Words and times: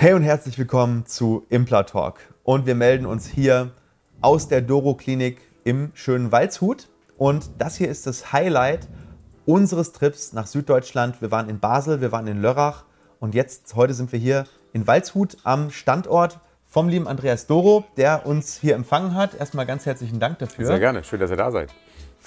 Hey 0.00 0.12
und 0.12 0.22
herzlich 0.22 0.56
willkommen 0.56 1.06
zu 1.06 1.44
Implatalk. 1.48 2.20
Und 2.44 2.66
wir 2.66 2.76
melden 2.76 3.04
uns 3.04 3.26
hier 3.26 3.72
aus 4.20 4.46
der 4.46 4.62
Doro 4.62 4.94
Klinik 4.94 5.40
im 5.64 5.90
schönen 5.92 6.30
Waldshut. 6.30 6.86
Und 7.16 7.50
das 7.58 7.74
hier 7.74 7.88
ist 7.88 8.06
das 8.06 8.32
Highlight 8.32 8.86
unseres 9.44 9.92
Trips 9.92 10.32
nach 10.32 10.46
Süddeutschland. 10.46 11.20
Wir 11.20 11.32
waren 11.32 11.48
in 11.48 11.58
Basel, 11.58 12.00
wir 12.00 12.12
waren 12.12 12.28
in 12.28 12.40
Lörrach 12.40 12.84
und 13.18 13.34
jetzt, 13.34 13.74
heute 13.74 13.92
sind 13.92 14.12
wir 14.12 14.20
hier 14.20 14.44
in 14.72 14.86
Waldshut 14.86 15.36
am 15.42 15.72
Standort 15.72 16.38
vom 16.68 16.88
lieben 16.88 17.08
Andreas 17.08 17.48
Doro, 17.48 17.84
der 17.96 18.24
uns 18.24 18.56
hier 18.56 18.76
empfangen 18.76 19.16
hat. 19.16 19.34
Erstmal 19.34 19.66
ganz 19.66 19.84
herzlichen 19.84 20.20
Dank 20.20 20.38
dafür. 20.38 20.66
Sehr 20.66 20.78
gerne, 20.78 21.02
schön, 21.02 21.18
dass 21.18 21.30
ihr 21.32 21.36
da 21.36 21.50
seid. 21.50 21.74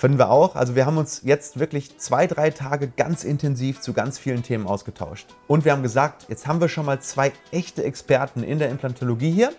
Finden 0.02 0.18
wir 0.18 0.32
auch. 0.32 0.56
Also 0.56 0.74
wir 0.74 0.88
haben 0.88 0.98
uns 0.98 1.22
jetzt 1.26 1.60
wirklich 1.60 2.00
zwei, 2.00 2.26
drei 2.26 2.50
Tage 2.50 2.88
ganz 2.88 3.24
intensiv 3.24 3.82
zu 3.82 3.94
ganz 3.94 4.18
vielen 4.18 4.42
Themen 4.42 4.66
ausgetauscht. 4.66 5.28
Und 5.46 5.64
wir 5.64 5.74
haben 5.74 5.84
gesagt, 5.84 6.26
jetzt 6.28 6.48
haben 6.48 6.60
wir 6.60 6.70
schon 6.70 6.88
mal 6.88 7.00
zwei 7.02 7.32
echte 7.52 7.84
Experten 7.84 8.42
in 8.42 8.58
der 8.58 8.72
Implantologie 8.72 9.30
hier 9.30 9.52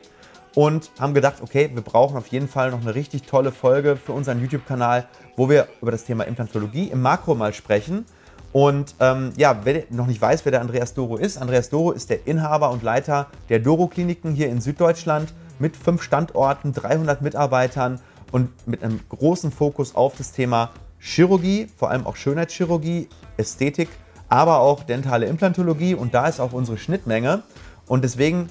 und 0.56 0.90
haben 0.98 1.14
gedacht, 1.14 1.36
okay, 1.42 1.70
wir 1.72 1.82
brauchen 1.82 2.16
auf 2.16 2.26
jeden 2.26 2.48
Fall 2.48 2.72
noch 2.72 2.80
eine 2.80 2.96
richtig 2.96 3.22
tolle 3.22 3.52
Folge 3.52 3.94
für 3.94 4.14
unseren 4.14 4.40
YouTube-Kanal, 4.40 5.06
wo 5.36 5.48
wir 5.48 5.68
über 5.80 5.92
das 5.92 6.06
Thema 6.06 6.24
Implantologie 6.24 6.88
im 6.88 7.02
Makro 7.02 7.36
mal 7.36 7.54
sprechen. 7.54 8.04
Und 8.52 8.96
ähm, 8.98 9.32
ja, 9.36 9.60
wer 9.62 9.84
noch 9.90 10.08
nicht 10.08 10.20
weiß, 10.20 10.44
wer 10.44 10.50
der 10.50 10.60
Andreas 10.60 10.92
Doro 10.92 11.18
ist, 11.18 11.38
Andreas 11.38 11.70
Doro 11.70 11.92
ist 11.92 12.10
der 12.10 12.26
Inhaber 12.26 12.70
und 12.72 12.82
Leiter 12.82 13.28
der 13.48 13.60
Doro-Kliniken 13.60 14.34
hier 14.34 14.48
in 14.48 14.60
Süddeutschland 14.60 15.32
mit 15.60 15.76
fünf 15.76 16.02
Standorten, 16.02 16.72
300 16.72 17.22
Mitarbeitern 17.22 18.00
und 18.32 18.66
mit 18.66 18.82
einem 18.82 18.98
großen 19.08 19.52
Fokus 19.52 19.94
auf 19.94 20.16
das 20.16 20.32
Thema 20.32 20.70
Chirurgie, 20.98 21.68
vor 21.76 21.90
allem 21.90 22.06
auch 22.06 22.16
Schönheitschirurgie, 22.16 23.08
Ästhetik, 23.36 23.88
aber 24.28 24.60
auch 24.60 24.82
dentale 24.82 25.26
Implantologie 25.26 25.94
und 25.94 26.14
da 26.14 26.26
ist 26.26 26.40
auch 26.40 26.52
unsere 26.52 26.78
Schnittmenge. 26.78 27.42
Und 27.86 28.02
deswegen 28.02 28.48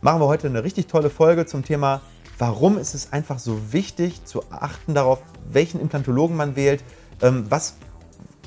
machen 0.00 0.20
wir 0.20 0.26
heute 0.26 0.48
eine 0.48 0.64
richtig 0.64 0.88
tolle 0.88 1.08
Folge 1.08 1.46
zum 1.46 1.64
Thema, 1.64 2.00
warum 2.38 2.78
ist 2.78 2.94
es 2.94 3.12
einfach 3.12 3.38
so 3.38 3.72
wichtig 3.72 4.24
zu 4.24 4.42
achten 4.50 4.94
darauf, 4.94 5.20
welchen 5.50 5.80
Implantologen 5.80 6.36
man 6.36 6.56
wählt, 6.56 6.82
ähm, 7.22 7.46
was 7.48 7.76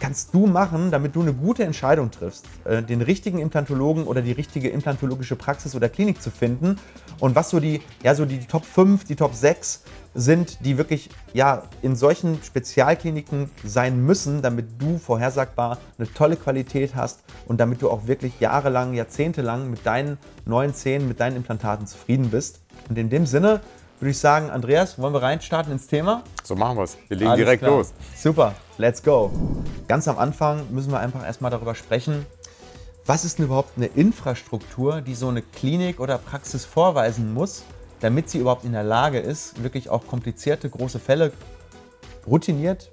kannst 0.03 0.33
du 0.33 0.47
machen, 0.47 0.91
damit 0.91 1.15
du 1.15 1.21
eine 1.21 1.31
gute 1.31 1.63
Entscheidung 1.63 2.11
triffst, 2.11 2.45
äh, 2.65 2.83
den 2.83 3.01
richtigen 3.01 3.39
Implantologen 3.39 4.03
oder 4.03 4.21
die 4.21 4.33
richtige 4.33 4.67
implantologische 4.67 5.37
Praxis 5.37 5.75
oder 5.75 5.87
Klinik 5.87 6.21
zu 6.21 6.29
finden 6.29 6.75
und 7.21 7.35
was 7.35 7.49
so 7.51 7.61
die, 7.61 7.79
ja, 8.03 8.13
so 8.13 8.25
die 8.25 8.39
Top 8.39 8.65
5, 8.65 9.05
die 9.05 9.15
Top 9.15 9.33
6 9.33 9.83
sind, 10.13 10.65
die 10.65 10.77
wirklich 10.77 11.09
ja, 11.33 11.63
in 11.81 11.95
solchen 11.95 12.43
Spezialkliniken 12.43 13.49
sein 13.63 14.05
müssen, 14.05 14.41
damit 14.41 14.65
du 14.77 14.97
vorhersagbar 14.97 15.77
eine 15.97 16.11
tolle 16.11 16.35
Qualität 16.35 16.95
hast 16.95 17.23
und 17.47 17.61
damit 17.61 17.81
du 17.81 17.89
auch 17.89 18.05
wirklich 18.05 18.41
jahrelang, 18.41 18.93
jahrzehntelang 18.93 19.69
mit 19.69 19.85
deinen 19.85 20.17
neuen 20.43 20.73
Zähnen, 20.73 21.07
mit 21.07 21.21
deinen 21.21 21.37
Implantaten 21.37 21.87
zufrieden 21.87 22.29
bist. 22.29 22.59
Und 22.89 22.97
in 22.97 23.09
dem 23.09 23.25
Sinne 23.25 23.61
würde 24.03 24.11
ich 24.11 24.19
sagen, 24.19 24.49
Andreas, 24.49 24.99
wollen 24.99 25.13
wir 25.13 25.21
reinstarten 25.21 25.71
ins 25.71 25.87
Thema? 25.87 26.25
So 26.43 26.57
machen 26.57 26.75
wir 26.75 26.83
es. 26.83 26.97
Wir 27.07 27.15
legen 27.15 27.29
Alles 27.29 27.37
direkt 27.37 27.63
klar. 27.63 27.77
los. 27.77 27.93
Super, 28.13 28.53
let's 28.77 29.01
go. 29.01 29.31
Ganz 29.87 30.09
am 30.09 30.17
Anfang 30.17 30.69
müssen 30.71 30.91
wir 30.91 30.99
einfach 30.99 31.25
erstmal 31.25 31.51
darüber 31.51 31.73
sprechen, 31.73 32.25
was 33.05 33.23
ist 33.23 33.37
denn 33.37 33.45
überhaupt 33.45 33.77
eine 33.77 33.85
Infrastruktur, 33.85 34.99
die 34.99 35.15
so 35.15 35.29
eine 35.29 35.41
Klinik 35.41 36.01
oder 36.01 36.17
Praxis 36.17 36.65
vorweisen 36.65 37.33
muss, 37.33 37.63
damit 38.01 38.29
sie 38.29 38.39
überhaupt 38.39 38.65
in 38.65 38.73
der 38.73 38.83
Lage 38.83 39.19
ist, 39.19 39.63
wirklich 39.63 39.89
auch 39.89 40.05
komplizierte, 40.05 40.69
große 40.69 40.99
Fälle 40.99 41.31
routiniert, 42.27 42.91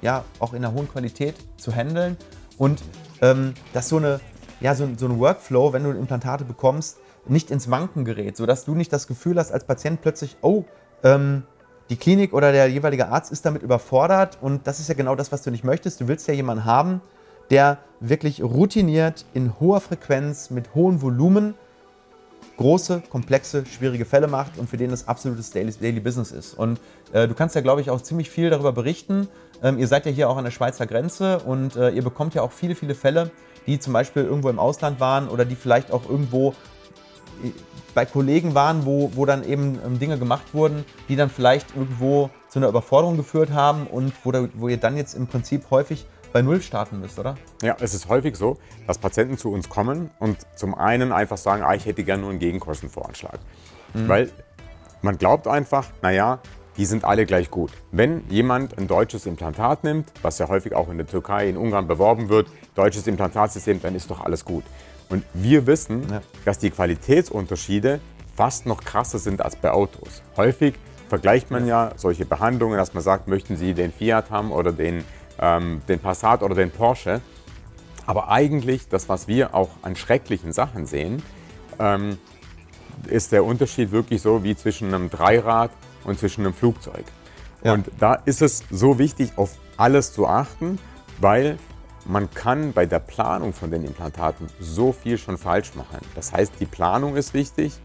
ja, 0.00 0.22
auch 0.38 0.52
in 0.52 0.64
einer 0.64 0.72
hohen 0.72 0.88
Qualität 0.88 1.34
zu 1.56 1.74
handeln 1.74 2.16
und 2.56 2.80
ähm, 3.20 3.54
dass 3.72 3.88
so, 3.88 3.96
eine, 3.96 4.20
ja, 4.60 4.76
so, 4.76 4.88
so 4.96 5.06
ein 5.06 5.18
Workflow, 5.18 5.72
wenn 5.72 5.82
du 5.82 5.90
Implantate 5.90 6.44
bekommst, 6.44 6.98
nicht 7.26 7.50
ins 7.50 7.70
Wanken 7.70 8.04
gerät, 8.04 8.36
sodass 8.36 8.64
du 8.64 8.74
nicht 8.74 8.92
das 8.92 9.06
Gefühl 9.06 9.38
hast 9.38 9.52
als 9.52 9.64
Patient 9.64 10.00
plötzlich, 10.00 10.36
oh, 10.42 10.64
ähm, 11.02 11.44
die 11.90 11.96
Klinik 11.96 12.32
oder 12.32 12.52
der 12.52 12.68
jeweilige 12.68 13.08
Arzt 13.08 13.32
ist 13.32 13.44
damit 13.44 13.62
überfordert 13.62 14.38
und 14.40 14.66
das 14.66 14.78
ist 14.78 14.88
ja 14.88 14.94
genau 14.94 15.16
das, 15.16 15.32
was 15.32 15.42
du 15.42 15.50
nicht 15.50 15.64
möchtest. 15.64 16.00
Du 16.00 16.08
willst 16.08 16.28
ja 16.28 16.34
jemanden 16.34 16.64
haben, 16.64 17.00
der 17.50 17.78
wirklich 17.98 18.42
routiniert 18.42 19.24
in 19.34 19.58
hoher 19.58 19.80
Frequenz 19.80 20.50
mit 20.50 20.74
hohem 20.74 21.02
Volumen 21.02 21.54
große, 22.56 23.02
komplexe, 23.08 23.64
schwierige 23.64 24.04
Fälle 24.04 24.28
macht 24.28 24.58
und 24.58 24.68
für 24.68 24.76
den 24.76 24.90
das 24.90 25.08
absolutes 25.08 25.50
Daily, 25.50 25.72
Daily 25.72 25.98
Business 25.98 26.30
ist. 26.30 26.54
Und 26.54 26.78
äh, 27.12 27.26
du 27.26 27.34
kannst 27.34 27.54
ja, 27.54 27.62
glaube 27.62 27.80
ich, 27.80 27.88
auch 27.88 28.02
ziemlich 28.02 28.28
viel 28.28 28.50
darüber 28.50 28.72
berichten. 28.72 29.28
Ähm, 29.62 29.78
ihr 29.78 29.88
seid 29.88 30.04
ja 30.04 30.12
hier 30.12 30.28
auch 30.28 30.36
an 30.36 30.44
der 30.44 30.50
Schweizer 30.50 30.86
Grenze 30.86 31.38
und 31.38 31.76
äh, 31.76 31.90
ihr 31.90 32.02
bekommt 32.02 32.34
ja 32.34 32.42
auch 32.42 32.52
viele, 32.52 32.74
viele 32.74 32.94
Fälle, 32.94 33.30
die 33.66 33.80
zum 33.80 33.94
Beispiel 33.94 34.24
irgendwo 34.24 34.50
im 34.50 34.58
Ausland 34.58 35.00
waren 35.00 35.28
oder 35.28 35.46
die 35.46 35.56
vielleicht 35.56 35.90
auch 35.90 36.08
irgendwo 36.08 36.54
bei 37.94 38.06
Kollegen 38.06 38.54
waren, 38.54 38.86
wo, 38.86 39.12
wo 39.14 39.26
dann 39.26 39.44
eben 39.44 39.78
ähm, 39.84 39.98
Dinge 39.98 40.18
gemacht 40.18 40.54
wurden, 40.54 40.84
die 41.08 41.16
dann 41.16 41.30
vielleicht 41.30 41.74
irgendwo 41.74 42.30
zu 42.48 42.58
einer 42.58 42.68
Überforderung 42.68 43.16
geführt 43.16 43.50
haben 43.50 43.86
und 43.86 44.12
wo, 44.24 44.32
da, 44.32 44.48
wo 44.54 44.68
ihr 44.68 44.76
dann 44.76 44.96
jetzt 44.96 45.14
im 45.14 45.26
Prinzip 45.26 45.70
häufig 45.70 46.06
bei 46.32 46.42
Null 46.42 46.62
starten 46.62 47.00
müsst, 47.00 47.18
oder? 47.18 47.36
Ja, 47.62 47.76
es 47.80 47.94
ist 47.94 48.08
häufig 48.08 48.36
so, 48.36 48.56
dass 48.86 48.98
Patienten 48.98 49.36
zu 49.36 49.50
uns 49.50 49.68
kommen 49.68 50.10
und 50.20 50.38
zum 50.54 50.74
einen 50.74 51.12
einfach 51.12 51.38
sagen, 51.38 51.62
ah, 51.62 51.74
ich 51.74 51.86
hätte 51.86 52.04
gerne 52.04 52.22
nur 52.22 52.30
einen 52.30 52.38
Gegenkostenvoranschlag. 52.38 53.40
Mhm. 53.94 54.08
Weil 54.08 54.30
man 55.02 55.18
glaubt 55.18 55.48
einfach, 55.48 55.86
naja, 56.02 56.40
die 56.76 56.86
sind 56.86 57.04
alle 57.04 57.26
gleich 57.26 57.50
gut. 57.50 57.72
Wenn 57.90 58.22
jemand 58.28 58.78
ein 58.78 58.86
deutsches 58.86 59.26
Implantat 59.26 59.82
nimmt, 59.82 60.12
was 60.22 60.38
ja 60.38 60.48
häufig 60.48 60.74
auch 60.74 60.88
in 60.88 60.98
der 60.98 61.06
Türkei, 61.06 61.48
in 61.48 61.56
Ungarn 61.56 61.88
beworben 61.88 62.28
wird, 62.28 62.48
deutsches 62.74 63.06
Implantatsystem, 63.06 63.82
dann 63.82 63.94
ist 63.94 64.10
doch 64.10 64.20
alles 64.20 64.44
gut. 64.44 64.64
Und 65.10 65.24
wir 65.34 65.66
wissen, 65.66 66.08
ja. 66.10 66.22
dass 66.44 66.58
die 66.58 66.70
Qualitätsunterschiede 66.70 68.00
fast 68.34 68.64
noch 68.64 68.82
krasser 68.82 69.18
sind 69.18 69.42
als 69.42 69.56
bei 69.56 69.70
Autos. 69.70 70.22
Häufig 70.36 70.74
vergleicht 71.08 71.50
man 71.50 71.66
ja 71.66 71.92
solche 71.96 72.24
Behandlungen, 72.24 72.78
dass 72.78 72.94
man 72.94 73.02
sagt, 73.02 73.28
möchten 73.28 73.56
Sie 73.56 73.74
den 73.74 73.92
Fiat 73.92 74.30
haben 74.30 74.52
oder 74.52 74.72
den 74.72 75.04
ähm, 75.40 75.80
den 75.88 75.98
Passat 75.98 76.42
oder 76.42 76.54
den 76.54 76.70
Porsche. 76.70 77.20
Aber 78.06 78.28
eigentlich, 78.28 78.88
das, 78.88 79.08
was 79.08 79.28
wir 79.28 79.54
auch 79.54 79.70
an 79.82 79.96
schrecklichen 79.96 80.52
Sachen 80.52 80.86
sehen, 80.86 81.22
ähm, 81.78 82.18
ist 83.08 83.32
der 83.32 83.44
Unterschied 83.44 83.92
wirklich 83.92 84.22
so 84.22 84.44
wie 84.44 84.54
zwischen 84.56 84.92
einem 84.92 85.10
Dreirad 85.10 85.70
und 86.04 86.18
zwischen 86.18 86.44
einem 86.44 86.54
Flugzeug. 86.54 87.04
Ja. 87.64 87.74
Und 87.74 87.90
da 87.98 88.14
ist 88.14 88.42
es 88.42 88.64
so 88.70 88.98
wichtig, 88.98 89.32
auf 89.36 89.56
alles 89.76 90.12
zu 90.12 90.26
achten, 90.26 90.78
weil 91.18 91.58
man 92.10 92.28
kann 92.30 92.72
bei 92.72 92.86
der 92.86 92.98
Planung 92.98 93.52
von 93.52 93.70
den 93.70 93.84
Implantaten 93.84 94.48
so 94.58 94.92
viel 94.92 95.16
schon 95.16 95.38
falsch 95.38 95.74
machen. 95.76 96.00
Das 96.16 96.32
heißt, 96.32 96.54
die 96.58 96.66
Planung 96.66 97.16
ist 97.16 97.34
wichtig 97.34 97.80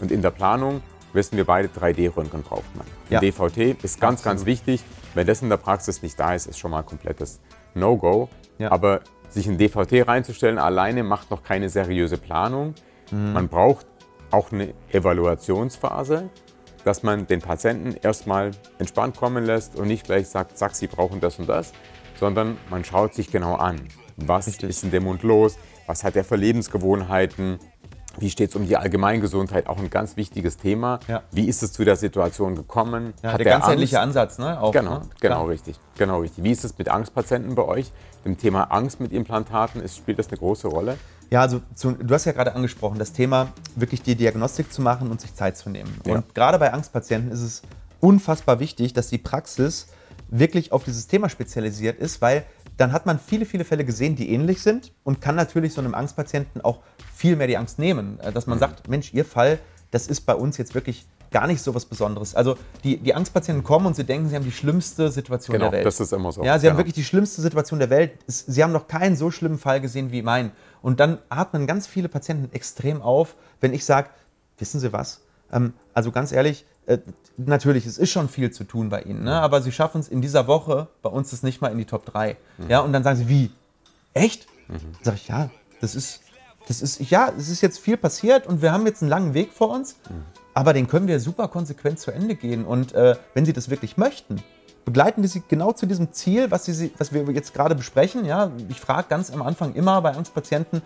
und 0.00 0.10
in 0.10 0.22
der 0.22 0.30
Planung 0.30 0.82
wissen 1.12 1.36
wir 1.36 1.44
beide, 1.44 1.68
3D-Röntgen 1.68 2.42
braucht 2.42 2.74
man. 2.74 2.86
Ja. 3.10 3.20
DVT 3.20 3.82
ist 3.82 4.00
ganz, 4.00 4.20
Absolut. 4.20 4.24
ganz 4.24 4.46
wichtig. 4.46 4.84
Wenn 5.14 5.26
das 5.26 5.42
in 5.42 5.50
der 5.50 5.58
Praxis 5.58 6.02
nicht 6.02 6.18
da 6.18 6.34
ist, 6.34 6.46
ist 6.46 6.58
schon 6.58 6.70
mal 6.70 6.78
ein 6.78 6.86
komplettes 6.86 7.40
No-Go. 7.74 8.28
Ja. 8.58 8.72
Aber 8.72 9.00
sich 9.28 9.46
ein 9.46 9.58
DVT 9.58 10.08
reinzustellen 10.08 10.58
alleine 10.58 11.02
macht 11.02 11.30
noch 11.30 11.42
keine 11.42 11.68
seriöse 11.68 12.16
Planung. 12.16 12.74
Mhm. 13.10 13.32
Man 13.34 13.48
braucht 13.48 13.86
auch 14.30 14.50
eine 14.50 14.72
Evaluationsphase, 14.92 16.30
dass 16.84 17.02
man 17.02 17.26
den 17.26 17.40
Patienten 17.40 17.96
erstmal 18.02 18.52
entspannt 18.78 19.16
kommen 19.16 19.44
lässt 19.44 19.76
und 19.76 19.88
nicht 19.88 20.04
gleich 20.04 20.28
sagt, 20.28 20.56
sag, 20.56 20.74
Sie 20.74 20.86
brauchen 20.86 21.20
das 21.20 21.38
und 21.38 21.48
das, 21.48 21.72
sondern 22.18 22.58
man 22.70 22.84
schaut 22.84 23.14
sich 23.14 23.30
genau 23.30 23.54
an. 23.54 23.80
Was 24.16 24.46
Richtig. 24.48 24.70
ist 24.70 24.84
in 24.84 24.90
dem 24.90 25.04
Mund 25.04 25.22
los? 25.22 25.56
Was 25.86 26.04
hat 26.04 26.16
er 26.16 26.24
für 26.24 26.36
Lebensgewohnheiten? 26.36 27.58
Wie 28.18 28.30
steht 28.30 28.50
es 28.50 28.56
um 28.56 28.66
die 28.66 28.76
Allgemeingesundheit? 28.76 29.68
Auch 29.68 29.78
ein 29.78 29.90
ganz 29.90 30.16
wichtiges 30.16 30.56
Thema. 30.56 30.98
Ja. 31.06 31.22
Wie 31.30 31.48
ist 31.48 31.62
es 31.62 31.72
zu 31.72 31.84
der 31.84 31.94
Situation 31.94 32.56
gekommen? 32.56 33.14
Ja, 33.22 33.32
Hat 33.32 33.38
der 33.38 33.46
ganzheitliche 33.46 34.00
Ansatz, 34.00 34.38
ne? 34.38 34.60
Auch, 34.60 34.72
genau, 34.72 34.98
ne? 34.98 35.02
genau 35.20 35.46
richtig. 35.46 35.78
Genau 35.96 36.20
richtig. 36.20 36.42
Wie 36.42 36.50
ist 36.50 36.64
es 36.64 36.76
mit 36.76 36.88
Angstpatienten 36.88 37.54
bei 37.54 37.62
euch? 37.62 37.92
Dem 38.24 38.36
Thema 38.36 38.64
Angst 38.64 38.98
mit 38.98 39.12
Implantaten 39.12 39.80
ist, 39.80 39.96
spielt 39.96 40.18
das 40.18 40.28
eine 40.28 40.38
große 40.38 40.66
Rolle? 40.66 40.98
Ja, 41.30 41.42
also 41.42 41.60
zu, 41.74 41.92
du 41.92 42.12
hast 42.12 42.24
ja 42.24 42.32
gerade 42.32 42.54
angesprochen, 42.54 42.98
das 42.98 43.12
Thema 43.12 43.48
wirklich 43.76 44.02
die 44.02 44.16
Diagnostik 44.16 44.72
zu 44.72 44.82
machen 44.82 45.10
und 45.10 45.20
sich 45.20 45.34
Zeit 45.34 45.56
zu 45.56 45.70
nehmen. 45.70 45.94
Ja. 46.04 46.14
Und 46.14 46.34
gerade 46.34 46.58
bei 46.58 46.72
Angstpatienten 46.72 47.30
ist 47.30 47.42
es 47.42 47.62
unfassbar 48.00 48.58
wichtig, 48.58 48.94
dass 48.94 49.08
die 49.08 49.18
Praxis 49.18 49.88
wirklich 50.28 50.72
auf 50.72 50.84
dieses 50.84 51.06
Thema 51.06 51.28
spezialisiert 51.28 51.98
ist, 51.98 52.20
weil 52.20 52.44
dann 52.76 52.92
hat 52.92 53.06
man 53.06 53.18
viele, 53.18 53.44
viele 53.44 53.64
Fälle 53.64 53.84
gesehen, 53.84 54.16
die 54.16 54.30
ähnlich 54.30 54.62
sind 54.62 54.92
und 55.04 55.20
kann 55.20 55.34
natürlich 55.34 55.72
so 55.74 55.80
einem 55.80 55.94
Angstpatienten 55.94 56.60
auch 56.62 56.80
viel 57.14 57.36
mehr 57.36 57.46
die 57.46 57.56
Angst 57.56 57.78
nehmen. 57.78 58.20
Äh, 58.20 58.32
dass 58.32 58.46
man 58.46 58.58
mhm. 58.58 58.60
sagt, 58.60 58.88
Mensch, 58.88 59.12
Ihr 59.12 59.24
Fall, 59.24 59.58
das 59.90 60.06
ist 60.06 60.22
bei 60.22 60.34
uns 60.34 60.56
jetzt 60.58 60.74
wirklich 60.74 61.06
gar 61.30 61.46
nicht 61.46 61.60
so 61.60 61.74
was 61.74 61.84
Besonderes. 61.84 62.34
Also 62.34 62.56
die, 62.84 62.96
die 62.98 63.14
Angstpatienten 63.14 63.62
kommen 63.64 63.86
und 63.86 63.96
sie 63.96 64.04
denken, 64.04 64.28
sie 64.28 64.36
haben 64.36 64.44
die 64.44 64.52
schlimmste 64.52 65.10
Situation 65.10 65.54
genau, 65.54 65.66
der 65.66 65.78
Welt. 65.78 65.86
das 65.86 66.00
ist 66.00 66.12
immer 66.12 66.32
so. 66.32 66.42
Ja, 66.42 66.58
sie 66.58 66.62
genau. 66.62 66.72
haben 66.72 66.78
wirklich 66.78 66.94
die 66.94 67.04
schlimmste 67.04 67.42
Situation 67.42 67.78
der 67.78 67.90
Welt. 67.90 68.12
Sie 68.26 68.62
haben 68.62 68.72
noch 68.72 68.88
keinen 68.88 69.16
so 69.16 69.30
schlimmen 69.30 69.58
Fall 69.58 69.80
gesehen 69.80 70.10
wie 70.10 70.22
meinen. 70.22 70.52
Und 70.80 71.00
dann 71.00 71.18
atmen 71.28 71.66
ganz 71.66 71.86
viele 71.86 72.08
Patienten 72.08 72.52
extrem 72.54 73.02
auf, 73.02 73.34
wenn 73.60 73.74
ich 73.74 73.84
sage, 73.84 74.08
wissen 74.58 74.80
Sie 74.80 74.92
was? 74.92 75.20
Ähm, 75.52 75.74
also 75.92 76.12
ganz 76.12 76.32
ehrlich, 76.32 76.64
äh, 76.86 76.98
natürlich, 77.38 77.86
es 77.86 77.98
ist 77.98 78.10
schon 78.10 78.28
viel 78.28 78.50
zu 78.50 78.64
tun 78.64 78.88
bei 78.88 79.02
Ihnen, 79.02 79.24
ne? 79.24 79.40
aber 79.40 79.62
Sie 79.62 79.72
schaffen 79.72 80.00
es 80.00 80.08
in 80.08 80.20
dieser 80.20 80.46
Woche, 80.46 80.88
bei 81.02 81.10
uns 81.10 81.32
ist 81.32 81.42
nicht 81.42 81.60
mal 81.60 81.68
in 81.68 81.78
die 81.78 81.84
Top 81.84 82.04
3. 82.06 82.36
Mhm. 82.58 82.70
Ja, 82.70 82.80
und 82.80 82.92
dann 82.92 83.02
sagen 83.02 83.16
Sie, 83.16 83.28
wie? 83.28 83.50
Echt? 84.14 84.46
Mhm. 84.68 84.76
Sag 85.02 85.14
ich, 85.14 85.28
ja, 85.28 85.50
das 85.80 85.94
ist 85.94 86.20
das 86.68 86.82
ist, 86.82 87.00
ja, 87.10 87.32
es 87.36 87.48
ist 87.48 87.62
jetzt 87.62 87.78
viel 87.78 87.96
passiert 87.96 88.46
und 88.46 88.60
wir 88.60 88.72
haben 88.72 88.84
jetzt 88.84 89.00
einen 89.02 89.08
langen 89.08 89.32
Weg 89.32 89.54
vor 89.54 89.70
uns, 89.70 89.96
mhm. 90.10 90.22
aber 90.52 90.74
den 90.74 90.86
können 90.86 91.08
wir 91.08 91.18
super 91.18 91.48
konsequent 91.48 91.98
zu 91.98 92.10
Ende 92.10 92.34
gehen. 92.34 92.66
Und 92.66 92.92
äh, 92.92 93.16
wenn 93.32 93.46
Sie 93.46 93.54
das 93.54 93.70
wirklich 93.70 93.96
möchten, 93.96 94.42
begleiten 94.84 95.22
wir 95.22 95.30
Sie 95.30 95.42
genau 95.48 95.72
zu 95.72 95.86
diesem 95.86 96.12
Ziel, 96.12 96.50
was, 96.50 96.66
Sie, 96.66 96.92
was 96.98 97.14
wir 97.14 97.22
jetzt 97.30 97.54
gerade 97.54 97.74
besprechen. 97.74 98.26
Ja, 98.26 98.52
ich 98.68 98.78
frage 98.78 99.08
ganz 99.08 99.30
am 99.30 99.40
Anfang 99.40 99.74
immer 99.74 100.02
bei 100.02 100.14
uns 100.14 100.28
Patienten, 100.28 100.82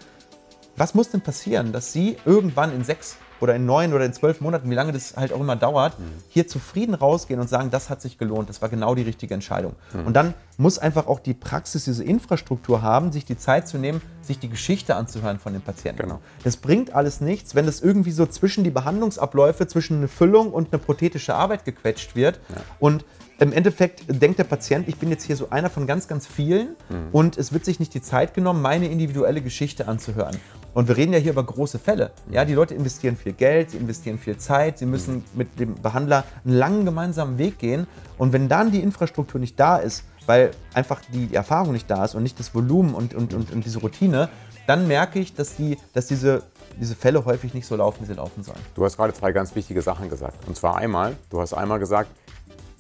was 0.77 0.95
muss 0.95 1.11
denn 1.11 1.21
passieren, 1.21 1.73
dass 1.73 1.93
Sie 1.93 2.17
irgendwann 2.25 2.73
in 2.73 2.85
sechs 2.85 3.17
oder 3.43 3.57
in 3.57 3.67
neun 3.67 3.93
oder 3.93 4.05
in 4.05 4.13
zwölf 4.13 4.41
Monaten, 4.41 4.71
wie 4.71 4.75
lange 4.75 4.93
das 4.93 5.17
halt 5.17 5.33
auch 5.33 5.41
immer 5.41 5.57
dauert, 5.57 5.99
mhm. 5.99 6.05
hier 6.29 6.47
zufrieden 6.47 6.95
rausgehen 6.95 7.41
und 7.41 7.49
sagen, 7.49 7.71
das 7.73 7.91
hat 7.91 8.01
sich 8.01 8.17
gelohnt, 8.17 8.49
das 8.49 8.63
war 8.63 8.69
genau 8.69 8.95
die 8.95 9.03
richtige 9.03 9.35
Entscheidung. 9.35 9.75
Mhm. 9.93 10.07
Und 10.07 10.15
dann 10.15 10.35
muss 10.59 10.79
einfach 10.79 11.09
auch 11.09 11.19
die 11.19 11.35
Praxis 11.35 11.85
diese 11.85 12.05
Infrastruktur 12.05 12.83
haben, 12.83 13.11
sich 13.11 13.25
die 13.25 13.37
Zeit 13.37 13.67
zu 13.67 13.79
nehmen, 13.79 14.01
sich 14.23 14.39
die 14.39 14.49
Geschichte 14.49 14.95
anzuhören 14.95 15.41
von 15.41 15.53
den 15.53 15.63
Patienten. 15.63 16.03
Genau. 16.03 16.21
Das 16.45 16.57
bringt 16.57 16.95
alles 16.95 17.21
nichts, 17.21 17.57
wenn 17.57 17.67
das 17.67 17.81
irgendwie 17.81 18.13
so 18.13 18.27
zwischen 18.27 18.63
die 18.63 18.71
Behandlungsabläufe, 18.71 19.67
zwischen 19.67 19.97
eine 19.97 20.09
Füllung 20.09 20.53
und 20.53 20.73
eine 20.73 20.81
prothetische 20.81 21.35
Arbeit 21.35 21.65
gequetscht 21.65 22.15
wird. 22.15 22.39
Ja. 22.49 22.63
Und 22.79 23.05
im 23.41 23.53
Endeffekt 23.53 24.05
denkt 24.09 24.39
der 24.39 24.45
Patient, 24.45 24.87
ich 24.87 24.99
bin 24.99 25.11
jetzt 25.11 25.25
hier 25.25 25.35
so 25.35 25.51
einer 25.51 25.69
von 25.69 25.89
ganz, 25.89 26.07
ganz 26.07 26.29
vielen 26.29 26.77
mhm. 26.89 27.09
und 27.11 27.37
es 27.39 27.53
wird 27.53 27.65
sich 27.65 27.81
nicht 27.81 27.93
die 27.93 28.03
Zeit 28.03 28.35
genommen, 28.35 28.63
meine 28.63 28.87
individuelle 28.87 29.41
Geschichte 29.41 29.89
anzuhören. 29.89 30.37
Und 30.75 30.89
wir 30.89 30.97
reden 30.97 31.13
ja 31.13 31.19
hier 31.19 31.33
über 31.33 31.45
große 31.45 31.79
Fälle. 31.79 32.13
Ja, 32.31 32.45
die 32.45 32.55
Leute 32.55 32.75
investieren 32.75 33.17
viel 33.17 33.33
Geld, 33.33 33.73
sie 33.73 33.77
investieren 33.77 34.19
viel 34.19 34.39
Zeit, 34.39 34.79
sie 34.79 34.87
müssen 34.87 35.25
mit 35.35 35.59
dem 35.61 35.75
Behandler 35.75 36.25
einen 36.45 36.55
langen 36.55 36.85
gemeinsamen 36.85 37.39
Weg 37.39 37.59
gehen. 37.59 37.87
Und 38.19 38.33
wenn 38.33 38.49
dann 38.49 38.71
die 38.71 38.81
Infrastruktur 38.81 39.41
nicht 39.41 39.61
da 39.61 39.77
ist, 39.77 40.05
weil 40.27 40.53
einfach 40.73 41.01
die 41.13 41.35
Erfahrung 41.35 41.73
nicht 41.73 41.91
da 41.91 42.05
ist 42.05 42.15
und 42.15 42.23
nicht 42.23 42.39
das 42.39 42.55
Volumen 42.55 42.95
und, 42.95 43.15
und, 43.15 43.35
und, 43.35 43.53
und 43.53 43.65
diese 43.65 43.81
Routine, 43.81 44.29
dann 44.67 44.87
merke 44.87 45.19
ich, 45.19 45.35
dass, 45.35 45.57
die, 45.57 45.77
dass 45.93 46.07
diese, 46.07 46.45
diese 46.81 46.95
Fälle 46.95 47.25
häufig 47.25 47.53
nicht 47.53 47.67
so 47.67 47.77
laufen, 47.77 48.03
wie 48.03 48.07
sie 48.07 48.15
laufen 48.15 48.43
sollen. 48.43 48.61
Du 48.75 48.85
hast 48.85 48.97
gerade 48.97 49.13
zwei 49.13 49.33
ganz 49.33 49.55
wichtige 49.55 49.83
Sachen 49.83 50.09
gesagt. 50.09 50.47
Und 50.47 50.57
zwar 50.57 50.77
einmal, 50.77 51.17
du 51.31 51.41
hast 51.41 51.53
einmal 51.53 51.81
gesagt, 51.81 52.11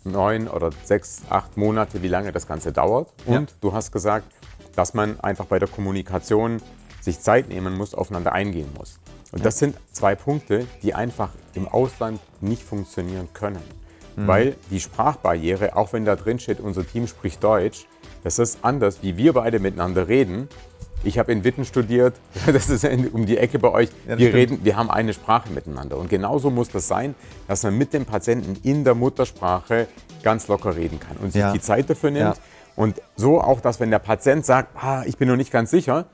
neun 0.04 0.48
oder 0.48 0.70
sechs, 0.84 1.22
acht 1.28 1.56
Monate, 1.56 2.02
wie 2.02 2.08
lange 2.08 2.32
das 2.32 2.46
Ganze 2.46 2.72
dauert. 2.72 3.12
Und 3.26 3.50
ja. 3.50 3.56
du 3.60 3.72
hast 3.72 3.92
gesagt, 3.92 4.26
dass 4.74 4.94
man 4.94 5.20
einfach 5.20 5.46
bei 5.46 5.58
der 5.58 5.68
Kommunikation 5.68 6.62
sich 7.02 7.20
Zeit 7.20 7.48
nehmen 7.48 7.76
muss, 7.76 7.94
aufeinander 7.94 8.32
eingehen 8.32 8.68
muss. 8.78 8.98
Und 9.32 9.44
das 9.44 9.58
sind 9.58 9.76
zwei 9.92 10.14
Punkte, 10.14 10.66
die 10.82 10.94
einfach 10.94 11.30
im 11.54 11.66
Ausland 11.66 12.20
nicht 12.40 12.62
funktionieren 12.62 13.28
können. 13.32 13.62
Mhm. 14.16 14.26
Weil 14.26 14.56
die 14.70 14.80
Sprachbarriere, 14.80 15.74
auch 15.76 15.92
wenn 15.92 16.04
da 16.04 16.16
drin 16.16 16.38
steht, 16.38 16.60
unser 16.60 16.86
Team 16.86 17.06
spricht 17.06 17.42
Deutsch, 17.42 17.86
das 18.24 18.38
ist 18.38 18.58
anders, 18.62 18.98
wie 19.02 19.16
wir 19.16 19.32
beide 19.32 19.58
miteinander 19.58 20.06
reden. 20.06 20.48
Ich 21.02 21.18
habe 21.18 21.32
in 21.32 21.42
Witten 21.42 21.64
studiert, 21.64 22.14
das 22.46 22.68
ist 22.68 22.84
um 22.84 23.26
die 23.26 23.38
Ecke 23.38 23.58
bei 23.58 23.70
euch. 23.70 23.88
Ja, 24.06 24.18
wir 24.18 24.32
reden, 24.32 24.60
wir 24.64 24.76
haben 24.76 24.90
eine 24.90 25.12
Sprache 25.14 25.50
miteinander. 25.50 25.96
Und 25.96 26.10
genauso 26.10 26.50
muss 26.50 26.68
das 26.68 26.86
sein, 26.86 27.14
dass 27.48 27.62
man 27.62 27.76
mit 27.76 27.92
dem 27.92 28.04
Patienten 28.04 28.56
in 28.62 28.84
der 28.84 28.94
Muttersprache 28.94 29.88
ganz 30.22 30.46
locker 30.46 30.76
reden 30.76 31.00
kann 31.00 31.16
und 31.16 31.32
sich 31.32 31.40
ja. 31.40 31.52
die 31.52 31.60
Zeit 31.60 31.90
dafür 31.90 32.10
nimmt. 32.10 32.36
Ja. 32.36 32.42
Und 32.76 33.02
so 33.16 33.40
auch, 33.40 33.60
dass 33.60 33.80
wenn 33.80 33.90
der 33.90 33.98
Patient 33.98 34.46
sagt, 34.46 34.76
ah, 34.82 35.02
ich 35.04 35.16
bin 35.16 35.28
noch 35.28 35.36
nicht 35.36 35.50
ganz 35.50 35.70
sicher, 35.70 36.06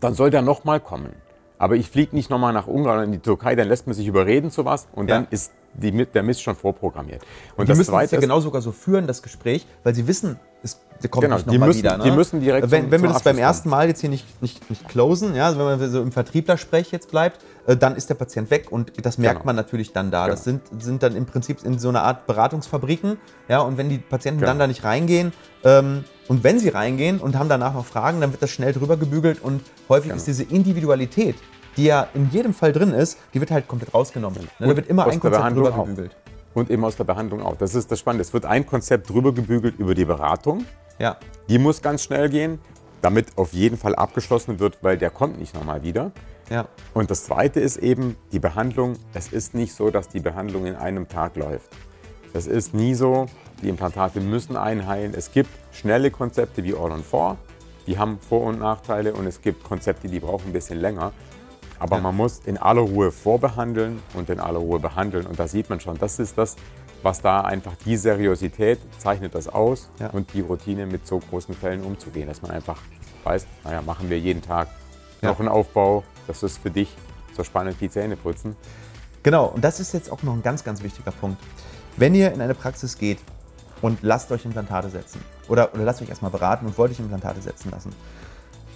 dann 0.00 0.14
soll 0.14 0.30
der 0.30 0.42
nochmal 0.42 0.80
kommen. 0.80 1.12
Aber 1.58 1.76
ich 1.76 1.90
fliege 1.90 2.16
nicht 2.16 2.30
nochmal 2.30 2.54
nach 2.54 2.66
Ungarn 2.66 2.96
oder 2.96 3.04
in 3.04 3.12
die 3.12 3.18
Türkei, 3.18 3.54
dann 3.54 3.68
lässt 3.68 3.86
man 3.86 3.94
sich 3.94 4.06
überreden 4.06 4.50
zu 4.50 4.64
was 4.64 4.88
und 4.92 5.08
ja. 5.08 5.16
dann 5.16 5.28
ist 5.30 5.52
die, 5.74 5.92
der 5.92 6.22
Mist 6.22 6.42
schon 6.42 6.56
vorprogrammiert. 6.56 7.22
Und, 7.56 7.66
die 7.66 7.68
das 7.68 7.78
müssen 7.78 7.94
es 7.94 8.10
ja 8.10 8.18
genau 8.18 8.40
sogar 8.40 8.62
so 8.62 8.72
führen, 8.72 9.06
das 9.06 9.22
Gespräch, 9.22 9.66
weil 9.84 9.94
sie 9.94 10.06
wissen, 10.06 10.40
es 10.62 10.78
kommt 11.10 11.24
genau, 11.24 11.36
nicht 11.36 11.46
nochmal 11.46 11.74
wieder. 11.74 11.96
Ne? 11.96 12.04
Die 12.04 12.10
müssen 12.10 12.40
direkt 12.40 12.70
Wenn, 12.70 12.82
zum, 12.82 12.90
wenn 12.90 13.02
wir 13.02 13.08
das 13.08 13.22
beim 13.22 13.38
ersten 13.38 13.68
Mal 13.68 13.88
jetzt 13.88 14.00
hier 14.00 14.10
nicht, 14.10 14.42
nicht, 14.42 14.68
nicht 14.68 14.88
closen, 14.88 15.34
ja, 15.34 15.46
also 15.46 15.58
wenn 15.58 15.78
man 15.78 15.90
so 15.90 16.02
im 16.02 16.12
Vertrieblersprech 16.12 16.92
jetzt 16.92 17.10
bleibt, 17.10 17.40
äh, 17.66 17.76
dann 17.76 17.96
ist 17.96 18.10
der 18.10 18.14
Patient 18.14 18.50
weg 18.50 18.70
und 18.70 18.92
das 19.04 19.16
merkt 19.16 19.36
genau. 19.36 19.46
man 19.46 19.56
natürlich 19.56 19.92
dann 19.92 20.10
da. 20.10 20.24
Genau. 20.24 20.34
Das 20.34 20.44
sind, 20.44 20.62
sind 20.78 21.02
dann 21.02 21.16
im 21.16 21.26
Prinzip 21.26 21.64
in 21.64 21.78
so 21.78 21.88
einer 21.88 22.02
Art 22.02 22.26
Beratungsfabriken, 22.26 23.18
ja, 23.48 23.60
und 23.60 23.78
wenn 23.78 23.88
die 23.88 23.98
Patienten 23.98 24.40
dann 24.40 24.50
genau. 24.50 24.64
da 24.64 24.66
nicht 24.66 24.84
reingehen, 24.84 25.32
ähm, 25.64 26.04
und 26.30 26.44
wenn 26.44 26.60
sie 26.60 26.68
reingehen 26.68 27.18
und 27.18 27.36
haben 27.36 27.48
danach 27.48 27.74
noch 27.74 27.84
Fragen, 27.84 28.20
dann 28.20 28.30
wird 28.30 28.40
das 28.40 28.50
schnell 28.50 28.72
drüber 28.72 28.96
gebügelt 28.96 29.42
und 29.42 29.62
häufig 29.88 30.10
genau. 30.10 30.16
ist 30.16 30.28
diese 30.28 30.44
Individualität, 30.44 31.34
die 31.76 31.86
ja 31.86 32.06
in 32.14 32.30
jedem 32.30 32.54
Fall 32.54 32.70
drin 32.70 32.92
ist, 32.92 33.18
die 33.34 33.40
wird 33.40 33.50
halt 33.50 33.66
komplett 33.66 33.92
rausgenommen. 33.92 34.38
Genau. 34.58 34.70
Da 34.70 34.76
wird 34.76 34.86
immer 34.86 35.08
ein 35.08 35.18
Konzept 35.18 35.56
drüber 35.56 35.74
auch. 35.74 35.86
gebügelt. 35.86 36.16
Und 36.54 36.70
eben 36.70 36.84
aus 36.84 36.94
der 36.94 37.02
Behandlung 37.02 37.42
auch. 37.42 37.56
Das 37.56 37.74
ist 37.74 37.90
das 37.90 37.98
Spannende. 37.98 38.22
Es 38.22 38.32
wird 38.32 38.44
ein 38.44 38.64
Konzept 38.64 39.10
drüber 39.10 39.34
gebügelt 39.34 39.76
über 39.80 39.96
die 39.96 40.04
Beratung. 40.04 40.64
Ja. 41.00 41.16
Die 41.48 41.58
muss 41.58 41.82
ganz 41.82 42.04
schnell 42.04 42.28
gehen, 42.28 42.60
damit 43.02 43.36
auf 43.36 43.52
jeden 43.52 43.76
Fall 43.76 43.96
abgeschlossen 43.96 44.60
wird, 44.60 44.78
weil 44.82 44.98
der 44.98 45.10
kommt 45.10 45.36
nicht 45.40 45.52
nochmal 45.56 45.82
wieder. 45.82 46.12
Ja. 46.48 46.68
Und 46.94 47.10
das 47.10 47.24
Zweite 47.24 47.58
ist 47.58 47.76
eben 47.76 48.14
die 48.30 48.38
Behandlung. 48.38 48.94
Es 49.14 49.32
ist 49.32 49.54
nicht 49.54 49.74
so, 49.74 49.90
dass 49.90 50.06
die 50.06 50.20
Behandlung 50.20 50.66
in 50.66 50.76
einem 50.76 51.08
Tag 51.08 51.34
läuft. 51.34 51.70
Es 52.32 52.46
ist 52.46 52.72
nie 52.72 52.94
so, 52.94 53.26
die 53.62 53.68
Implantate 53.68 54.20
müssen 54.20 54.56
einheilen. 54.56 55.14
Es 55.14 55.32
gibt 55.32 55.50
schnelle 55.72 56.10
Konzepte 56.10 56.64
wie 56.64 56.74
All 56.74 56.92
on 56.92 57.02
4, 57.02 57.36
die 57.86 57.98
haben 57.98 58.18
Vor- 58.18 58.42
und 58.42 58.58
Nachteile 58.58 59.14
und 59.14 59.26
es 59.26 59.42
gibt 59.42 59.64
Konzepte, 59.64 60.08
die 60.08 60.20
brauchen 60.20 60.48
ein 60.48 60.52
bisschen 60.52 60.78
länger. 60.78 61.12
Aber 61.78 61.96
ja. 61.96 62.02
man 62.02 62.16
muss 62.16 62.40
in 62.44 62.58
aller 62.58 62.82
Ruhe 62.82 63.10
vorbehandeln 63.10 64.02
und 64.14 64.28
in 64.28 64.38
aller 64.38 64.58
Ruhe 64.58 64.78
behandeln. 64.78 65.26
Und 65.26 65.40
da 65.40 65.48
sieht 65.48 65.70
man 65.70 65.80
schon, 65.80 65.96
das 65.98 66.18
ist 66.18 66.36
das, 66.36 66.56
was 67.02 67.22
da 67.22 67.40
einfach 67.40 67.72
die 67.84 67.96
Seriosität 67.96 68.78
zeichnet 68.98 69.34
das 69.34 69.48
aus 69.48 69.88
ja. 69.98 70.08
und 70.10 70.32
die 70.34 70.40
Routine 70.40 70.86
mit 70.86 71.06
so 71.06 71.18
großen 71.18 71.54
Fällen 71.54 71.82
umzugehen, 71.82 72.28
dass 72.28 72.42
man 72.42 72.50
einfach 72.50 72.78
weiß, 73.24 73.46
naja, 73.64 73.80
machen 73.82 74.10
wir 74.10 74.18
jeden 74.18 74.42
Tag 74.42 74.68
ja. 75.22 75.30
noch 75.30 75.40
einen 75.40 75.48
Aufbau, 75.48 76.04
das 76.26 76.42
ist 76.42 76.58
für 76.58 76.70
dich 76.70 76.94
so 77.34 77.44
spannend 77.44 77.80
wie 77.80 77.88
Zähne 77.88 78.16
putzen. 78.16 78.56
Genau, 79.22 79.46
und 79.46 79.64
das 79.64 79.80
ist 79.80 79.92
jetzt 79.92 80.10
auch 80.12 80.22
noch 80.22 80.34
ein 80.34 80.42
ganz, 80.42 80.64
ganz 80.64 80.82
wichtiger 80.82 81.10
Punkt. 81.10 81.40
Wenn 81.96 82.14
ihr 82.14 82.32
in 82.32 82.40
eine 82.40 82.54
Praxis 82.54 82.96
geht 82.96 83.18
und 83.82 83.98
lasst 84.02 84.30
euch 84.32 84.44
Implantate 84.44 84.90
setzen 84.90 85.20
oder, 85.48 85.72
oder 85.74 85.84
lasst 85.84 86.02
euch 86.02 86.08
erstmal 86.08 86.30
beraten 86.30 86.66
und 86.66 86.78
wollt 86.78 86.92
euch 86.92 86.98
Implantate 86.98 87.40
setzen 87.40 87.70
lassen, 87.70 87.92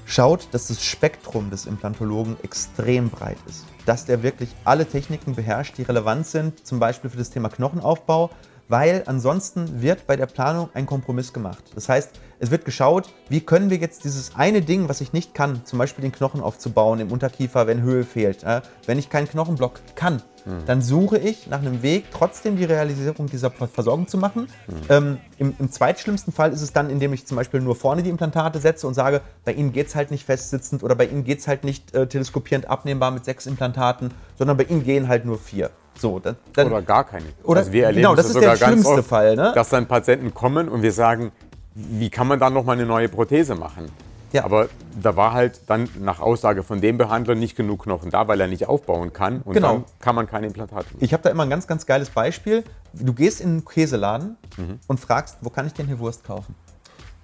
schaut, 0.06 0.48
dass 0.52 0.68
das 0.68 0.84
Spektrum 0.84 1.50
des 1.50 1.66
Implantologen 1.66 2.36
extrem 2.42 3.10
breit 3.10 3.38
ist. 3.48 3.64
Dass 3.86 4.04
der 4.04 4.22
wirklich 4.22 4.50
alle 4.64 4.86
Techniken 4.86 5.34
beherrscht, 5.34 5.78
die 5.78 5.82
relevant 5.82 6.26
sind, 6.26 6.66
zum 6.66 6.78
Beispiel 6.78 7.10
für 7.10 7.18
das 7.18 7.30
Thema 7.30 7.48
Knochenaufbau, 7.48 8.30
weil 8.68 9.02
ansonsten 9.06 9.82
wird 9.82 10.06
bei 10.06 10.16
der 10.16 10.26
Planung 10.26 10.70
ein 10.74 10.86
Kompromiss 10.86 11.32
gemacht. 11.32 11.64
Das 11.74 11.88
heißt, 11.88 12.10
es 12.40 12.50
wird 12.50 12.64
geschaut, 12.64 13.08
wie 13.28 13.40
können 13.40 13.70
wir 13.70 13.78
jetzt 13.78 14.04
dieses 14.04 14.34
eine 14.34 14.60
Ding, 14.60 14.88
was 14.88 15.00
ich 15.00 15.12
nicht 15.12 15.34
kann, 15.34 15.64
zum 15.64 15.78
Beispiel 15.78 16.02
den 16.02 16.12
Knochen 16.12 16.40
aufzubauen 16.40 17.00
im 17.00 17.12
Unterkiefer, 17.12 17.66
wenn 17.66 17.82
Höhe 17.82 18.04
fehlt, 18.04 18.42
äh, 18.42 18.60
wenn 18.86 18.98
ich 18.98 19.08
keinen 19.08 19.28
Knochenblock 19.28 19.80
kann, 19.94 20.22
mhm. 20.44 20.64
dann 20.66 20.82
suche 20.82 21.18
ich 21.18 21.46
nach 21.46 21.60
einem 21.60 21.82
Weg, 21.82 22.04
trotzdem 22.12 22.56
die 22.56 22.64
Realisierung 22.64 23.26
dieser 23.26 23.50
Versorgung 23.50 24.08
zu 24.08 24.18
machen. 24.18 24.48
Mhm. 24.66 24.74
Ähm, 24.88 25.18
im, 25.38 25.54
im, 25.58 25.70
zweitschlimmsten 25.70 26.32
Fall 26.32 26.52
ist 26.52 26.62
es 26.62 26.72
dann, 26.72 26.90
indem 26.90 27.12
ich 27.12 27.26
zum 27.26 27.36
Beispiel 27.36 27.60
nur 27.60 27.76
vorne 27.76 28.02
die 28.02 28.10
Implantate 28.10 28.58
setze 28.58 28.86
und 28.86 28.94
sage, 28.94 29.20
bei 29.44 29.52
Ihnen 29.52 29.72
geht 29.72 29.86
es 29.88 29.94
halt 29.94 30.10
nicht 30.10 30.24
festsitzend 30.24 30.82
oder 30.82 30.94
bei 30.94 31.06
Ihnen 31.06 31.24
geht 31.24 31.38
es 31.38 31.48
halt 31.48 31.64
nicht 31.64 31.94
äh, 31.94 32.06
teleskopierend 32.06 32.68
abnehmbar 32.68 33.10
mit 33.10 33.24
sechs 33.24 33.46
Implantaten, 33.46 34.10
sondern 34.36 34.56
bei 34.56 34.64
Ihnen 34.64 34.84
gehen 34.84 35.08
halt 35.08 35.24
nur 35.24 35.38
vier. 35.38 35.70
So, 35.96 36.18
dann, 36.18 36.36
dann, 36.54 36.66
oder 36.68 36.82
gar 36.82 37.04
keine. 37.04 37.26
Oder, 37.44 37.60
also 37.60 37.72
wir 37.72 37.84
erleben 37.84 38.02
genau, 38.02 38.14
das, 38.14 38.26
das 38.26 38.36
ist 38.36 38.42
sogar 38.42 38.56
der 38.56 38.66
schlimmste 38.66 38.90
oft, 38.90 39.08
Fall. 39.08 39.36
Ne? 39.36 39.52
Dass 39.54 39.68
dann 39.68 39.86
Patienten 39.86 40.34
kommen 40.34 40.68
und 40.68 40.82
wir 40.82 40.92
sagen, 40.92 41.32
wie 41.74 42.10
kann 42.10 42.26
man 42.26 42.38
dann 42.38 42.52
noch 42.52 42.64
mal 42.64 42.72
eine 42.72 42.86
neue 42.86 43.08
Prothese 43.08 43.54
machen? 43.54 43.90
Ja. 44.32 44.44
Aber 44.44 44.68
da 45.00 45.14
war 45.14 45.32
halt 45.32 45.60
dann 45.68 45.88
nach 46.00 46.18
Aussage 46.18 46.64
von 46.64 46.80
dem 46.80 46.98
Behandler 46.98 47.36
nicht 47.36 47.56
genug 47.56 47.84
Knochen 47.84 48.10
da, 48.10 48.26
weil 48.26 48.40
er 48.40 48.48
nicht 48.48 48.66
aufbauen 48.66 49.12
kann. 49.12 49.42
Und 49.42 49.54
genau. 49.54 49.72
dann 49.72 49.84
kann 50.00 50.16
man 50.16 50.26
keine 50.26 50.48
Implantate 50.48 50.86
machen. 50.86 50.98
Ich 50.98 51.12
habe 51.12 51.22
da 51.22 51.30
immer 51.30 51.44
ein 51.44 51.50
ganz, 51.50 51.68
ganz 51.68 51.86
geiles 51.86 52.10
Beispiel. 52.10 52.64
Du 52.92 53.12
gehst 53.12 53.40
in 53.40 53.50
einen 53.50 53.64
Käseladen 53.64 54.36
mhm. 54.56 54.80
und 54.88 54.98
fragst, 54.98 55.38
wo 55.40 55.50
kann 55.50 55.68
ich 55.68 55.72
denn 55.72 55.86
hier 55.86 56.00
Wurst 56.00 56.24
kaufen? 56.24 56.56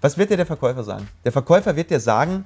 Was 0.01 0.19
wird 0.19 0.31
dir 0.31 0.37
der 0.37 0.47
Verkäufer 0.47 0.85
sagen? 0.85 1.09
Der 1.25 1.33
Verkäufer 1.33 1.75
wird 1.75 1.91
dir 1.91 1.99
sagen, 1.99 2.45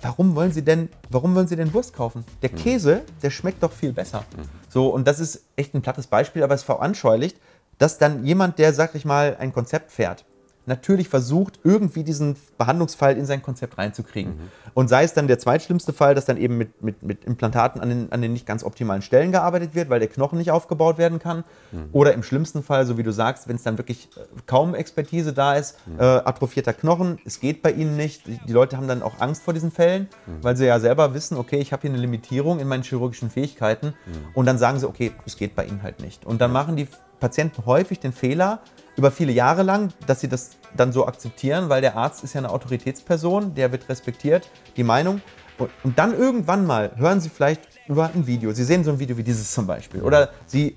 warum 0.00 0.34
wollen 0.34 0.52
Sie 0.52 0.62
denn, 0.62 0.88
warum 1.10 1.34
wollen 1.34 1.48
Sie 1.48 1.56
denn 1.56 1.72
Wurst 1.72 1.94
kaufen? 1.94 2.24
Der 2.42 2.50
mhm. 2.50 2.56
Käse, 2.56 3.02
der 3.22 3.30
schmeckt 3.30 3.62
doch 3.62 3.72
viel 3.72 3.92
besser. 3.92 4.24
Mhm. 4.36 4.42
So, 4.68 4.88
und 4.88 5.06
das 5.06 5.20
ist 5.20 5.42
echt 5.56 5.74
ein 5.74 5.82
plattes 5.82 6.06
Beispiel, 6.06 6.42
aber 6.42 6.54
es 6.54 6.62
veranschaulicht, 6.62 7.38
dass 7.78 7.98
dann 7.98 8.24
jemand, 8.24 8.58
der, 8.58 8.72
sag 8.72 8.94
ich 8.94 9.04
mal, 9.04 9.36
ein 9.38 9.52
Konzept 9.52 9.92
fährt, 9.92 10.24
natürlich 10.66 11.08
versucht, 11.08 11.60
irgendwie 11.64 12.04
diesen 12.04 12.36
Behandlungsfall 12.58 13.16
in 13.16 13.24
sein 13.24 13.42
Konzept 13.42 13.78
reinzukriegen. 13.78 14.32
Mhm. 14.32 14.50
Und 14.74 14.88
sei 14.88 15.04
es 15.04 15.14
dann 15.14 15.28
der 15.28 15.38
zweitschlimmste 15.38 15.92
Fall, 15.92 16.14
dass 16.14 16.24
dann 16.24 16.36
eben 16.36 16.58
mit, 16.58 16.82
mit, 16.82 17.02
mit 17.02 17.24
Implantaten 17.24 17.80
an 17.80 17.88
den, 17.88 18.12
an 18.12 18.20
den 18.20 18.32
nicht 18.32 18.46
ganz 18.46 18.64
optimalen 18.64 19.02
Stellen 19.02 19.32
gearbeitet 19.32 19.74
wird, 19.74 19.88
weil 19.88 20.00
der 20.00 20.08
Knochen 20.08 20.38
nicht 20.38 20.50
aufgebaut 20.50 20.98
werden 20.98 21.18
kann. 21.18 21.44
Mhm. 21.72 21.88
Oder 21.92 22.12
im 22.14 22.22
schlimmsten 22.22 22.62
Fall, 22.62 22.84
so 22.84 22.98
wie 22.98 23.02
du 23.02 23.12
sagst, 23.12 23.48
wenn 23.48 23.56
es 23.56 23.62
dann 23.62 23.78
wirklich 23.78 24.08
äh, 24.16 24.20
kaum 24.46 24.74
Expertise 24.74 25.32
da 25.32 25.54
ist, 25.54 25.76
mhm. 25.86 26.00
äh, 26.00 26.02
atrophierter 26.02 26.72
Knochen, 26.72 27.18
es 27.24 27.40
geht 27.40 27.62
bei 27.62 27.72
ihnen 27.72 27.96
nicht. 27.96 28.26
Die 28.26 28.52
Leute 28.52 28.76
haben 28.76 28.88
dann 28.88 29.02
auch 29.02 29.20
Angst 29.20 29.42
vor 29.42 29.54
diesen 29.54 29.70
Fällen, 29.70 30.08
weil 30.42 30.56
sie 30.56 30.66
ja 30.66 30.80
selber 30.80 31.14
wissen, 31.14 31.36
okay, 31.36 31.58
ich 31.58 31.72
habe 31.72 31.82
hier 31.82 31.90
eine 31.90 32.00
Limitierung 32.00 32.58
in 32.58 32.68
meinen 32.68 32.82
chirurgischen 32.82 33.30
Fähigkeiten. 33.30 33.94
Und 34.34 34.46
dann 34.46 34.58
sagen 34.58 34.78
sie, 34.78 34.88
okay, 34.88 35.12
es 35.24 35.36
geht 35.36 35.54
bei 35.54 35.64
ihnen 35.64 35.82
halt 35.82 36.00
nicht. 36.00 36.24
Und 36.24 36.40
dann 36.40 36.52
machen 36.52 36.76
die 36.76 36.88
Patienten 37.20 37.64
häufig 37.66 38.00
den 38.00 38.12
Fehler, 38.12 38.60
über 38.96 39.10
viele 39.10 39.32
Jahre 39.32 39.62
lang, 39.62 39.92
dass 40.06 40.20
sie 40.20 40.28
das 40.28 40.50
dann 40.76 40.92
so 40.92 41.06
akzeptieren, 41.06 41.68
weil 41.68 41.80
der 41.80 41.96
Arzt 41.96 42.24
ist 42.24 42.34
ja 42.34 42.40
eine 42.40 42.50
Autoritätsperson, 42.50 43.54
der 43.54 43.72
wird 43.72 43.88
respektiert, 43.88 44.50
die 44.76 44.84
Meinung. 44.84 45.20
Und, 45.58 45.70
und 45.84 45.98
dann 45.98 46.14
irgendwann 46.14 46.66
mal 46.66 46.92
hören 46.96 47.20
Sie 47.20 47.28
vielleicht 47.28 47.62
über 47.88 48.10
ein 48.14 48.26
Video. 48.26 48.52
Sie 48.52 48.64
sehen 48.64 48.84
so 48.84 48.90
ein 48.90 48.98
Video 48.98 49.16
wie 49.16 49.22
dieses 49.22 49.52
zum 49.52 49.66
Beispiel. 49.66 50.02
Oder 50.02 50.30
Sie 50.46 50.76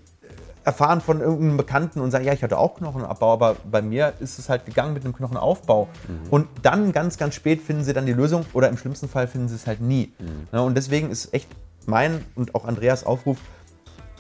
erfahren 0.64 1.02
von 1.02 1.20
irgendeinem 1.20 1.58
Bekannten 1.58 2.00
und 2.00 2.12
sagen, 2.12 2.26
ja, 2.26 2.34
ich 2.34 2.44
hatte 2.44 2.58
auch 2.58 2.76
Knochenabbau, 2.76 3.34
aber 3.34 3.56
bei 3.70 3.82
mir 3.82 4.14
ist 4.20 4.38
es 4.38 4.50
halt 4.50 4.66
gegangen 4.66 4.94
mit 4.94 5.04
einem 5.04 5.16
Knochenaufbau. 5.16 5.88
Mhm. 6.08 6.30
Und 6.30 6.48
dann 6.62 6.92
ganz, 6.92 7.18
ganz 7.18 7.36
spät 7.36 7.62
finden 7.62 7.84
sie 7.84 7.94
dann 7.94 8.06
die 8.06 8.14
Lösung 8.14 8.46
oder 8.54 8.70
im 8.70 8.78
schlimmsten 8.78 9.10
Fall 9.10 9.28
finden 9.28 9.48
sie 9.48 9.56
es 9.56 9.66
halt 9.66 9.82
nie. 9.82 10.14
Mhm. 10.20 10.48
Ja, 10.52 10.60
und 10.60 10.76
deswegen 10.76 11.10
ist 11.10 11.34
echt 11.34 11.48
mein 11.86 12.24
und 12.36 12.54
auch 12.56 12.66
Andreas 12.66 13.04
Aufruf, 13.04 13.38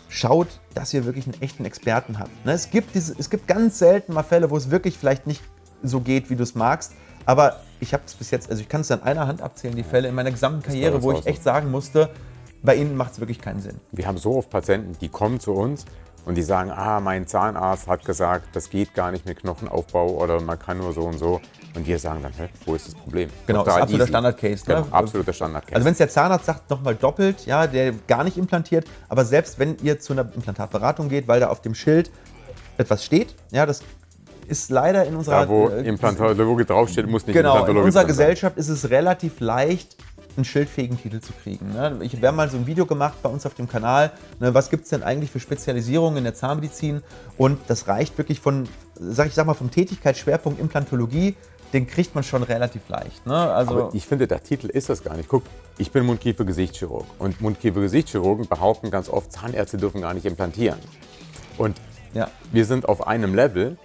schaut, 0.09 0.59
dass 0.73 0.93
ihr 0.93 1.05
wirklich 1.05 1.25
einen 1.25 1.41
echten 1.41 1.63
Experten 1.63 2.19
habt. 2.19 2.45
Ne, 2.45 2.51
es, 2.51 2.69
gibt 2.69 2.95
diese, 2.95 3.15
es 3.17 3.29
gibt 3.29 3.47
ganz 3.47 3.79
selten 3.79 4.13
mal 4.13 4.23
Fälle, 4.23 4.49
wo 4.49 4.57
es 4.57 4.69
wirklich 4.69 4.97
vielleicht 4.97 5.27
nicht 5.27 5.41
so 5.83 6.01
geht, 6.01 6.29
wie 6.29 6.35
du 6.35 6.43
es 6.43 6.55
magst. 6.55 6.93
Aber 7.25 7.61
ich 7.79 7.93
habe 7.93 8.03
es 8.05 8.15
bis 8.15 8.31
jetzt, 8.31 8.49
also 8.49 8.61
ich 8.61 8.67
kann 8.67 8.81
es 8.81 8.91
an 8.91 9.03
einer 9.03 9.27
Hand 9.27 9.41
abzählen, 9.41 9.75
die 9.75 9.83
Fälle 9.83 10.09
in 10.09 10.15
meiner 10.15 10.31
gesamten 10.31 10.63
Karriere, 10.63 11.03
wo 11.03 11.11
ich 11.11 11.25
echt 11.25 11.43
sagen 11.43 11.69
musste, 11.71 12.09
bei 12.63 12.75
ihnen 12.75 12.97
macht 12.97 13.13
es 13.13 13.19
wirklich 13.19 13.39
keinen 13.39 13.61
Sinn. 13.61 13.79
Wir 13.91 14.07
haben 14.07 14.17
so 14.17 14.35
oft 14.35 14.49
Patienten, 14.49 14.97
die 14.99 15.09
kommen 15.09 15.39
zu 15.39 15.53
uns 15.53 15.85
und 16.25 16.35
die 16.35 16.41
sagen, 16.41 16.71
ah, 16.71 16.99
mein 16.99 17.27
Zahnarzt 17.27 17.87
hat 17.87 18.03
gesagt, 18.03 18.47
das 18.53 18.69
geht 18.69 18.93
gar 18.93 19.11
nicht 19.11 19.25
mit 19.25 19.39
Knochenaufbau 19.39 20.09
oder 20.09 20.41
man 20.41 20.59
kann 20.59 20.79
nur 20.79 20.93
so 20.93 21.03
und 21.03 21.17
so. 21.17 21.39
Und 21.75 21.85
wir 21.85 21.99
sagen 21.99 22.21
dann, 22.23 22.33
hä, 22.33 22.49
wo 22.65 22.75
ist 22.75 22.87
das 22.87 22.95
Problem? 22.95 23.29
Genau, 23.45 23.63
das 23.63 23.75
ist 23.75 23.81
absoluter 23.81 24.07
Standardcase. 24.07 24.69
Ne? 24.69 24.75
Genau, 24.75 24.87
absoluter 24.91 25.33
Standardcase. 25.33 25.75
Also 25.75 25.85
wenn 25.85 25.91
es 25.91 25.97
der 25.97 26.09
Zahnarzt 26.09 26.45
sagt, 26.45 26.69
nochmal 26.69 26.95
doppelt, 26.95 27.45
ja, 27.45 27.67
der 27.67 27.93
gar 28.07 28.23
nicht 28.23 28.37
implantiert, 28.37 28.85
aber 29.07 29.23
selbst 29.23 29.59
wenn 29.59 29.77
ihr 29.83 29.99
zu 29.99 30.13
einer 30.13 30.21
Implantatberatung 30.33 31.09
geht, 31.09 31.27
weil 31.27 31.39
da 31.39 31.49
auf 31.49 31.61
dem 31.61 31.75
Schild 31.75 32.11
etwas 32.77 33.05
steht, 33.05 33.35
ja, 33.51 33.65
das 33.65 33.81
ist 34.47 34.71
leider 34.71 35.05
in 35.05 35.15
unserer... 35.15 35.41
Da, 35.41 35.49
wo 35.49 35.69
äh, 35.69 35.87
Implantologe 35.87 36.65
draufsteht, 36.65 37.07
muss 37.07 37.25
nicht 37.27 37.35
genau, 37.35 37.65
in 37.65 37.77
unserer 37.77 38.05
Gesellschaft 38.05 38.57
ist 38.57 38.69
es 38.69 38.89
relativ 38.89 39.39
leicht, 39.39 39.95
einen 40.35 40.45
schildfähigen 40.45 40.99
Titel 40.99 41.19
zu 41.19 41.33
kriegen. 41.33 41.73
Ne? 41.73 41.99
Ich 42.01 42.15
habe 42.15 42.31
mal 42.31 42.49
so 42.49 42.57
ein 42.57 42.65
Video 42.65 42.85
gemacht 42.85 43.21
bei 43.21 43.29
uns 43.29 43.45
auf 43.45 43.53
dem 43.53 43.67
Kanal, 43.67 44.11
ne, 44.39 44.53
was 44.53 44.69
gibt 44.69 44.83
es 44.83 44.89
denn 44.89 45.03
eigentlich 45.03 45.31
für 45.31 45.39
Spezialisierungen 45.39 46.17
in 46.17 46.23
der 46.23 46.33
Zahnmedizin 46.33 47.01
und 47.37 47.59
das 47.67 47.87
reicht 47.87 48.17
wirklich 48.17 48.39
von, 48.39 48.67
sag 48.95 49.27
ich 49.27 49.33
sag 49.33 49.45
mal, 49.45 49.53
vom 49.53 49.69
Tätigkeitsschwerpunkt 49.69 50.59
Implantologie, 50.59 51.35
den 51.73 51.87
kriegt 51.87 52.15
man 52.15 52.23
schon 52.23 52.43
relativ 52.43 52.87
leicht. 52.89 53.25
Ne? 53.25 53.35
Also 53.35 53.71
Aber 53.71 53.89
ich 53.93 54.05
finde, 54.05 54.27
der 54.27 54.43
Titel 54.43 54.67
ist 54.67 54.89
das 54.89 55.03
gar 55.03 55.15
nicht. 55.15 55.29
Guck, 55.29 55.43
ich 55.77 55.91
bin 55.91 56.05
Mundkiefer-Gesichtschirurg 56.05 57.05
und 57.19 57.41
Mundkiefer-Gesichtschirurgen 57.41 58.47
behaupten 58.47 58.91
ganz 58.91 59.09
oft, 59.09 59.31
Zahnärzte 59.31 59.77
dürfen 59.77 60.01
gar 60.01 60.13
nicht 60.13 60.25
implantieren. 60.25 60.79
Und 61.57 61.77
ja. 62.13 62.29
wir 62.51 62.65
sind 62.65 62.87
auf 62.87 63.05
einem 63.05 63.35
Level, 63.35 63.77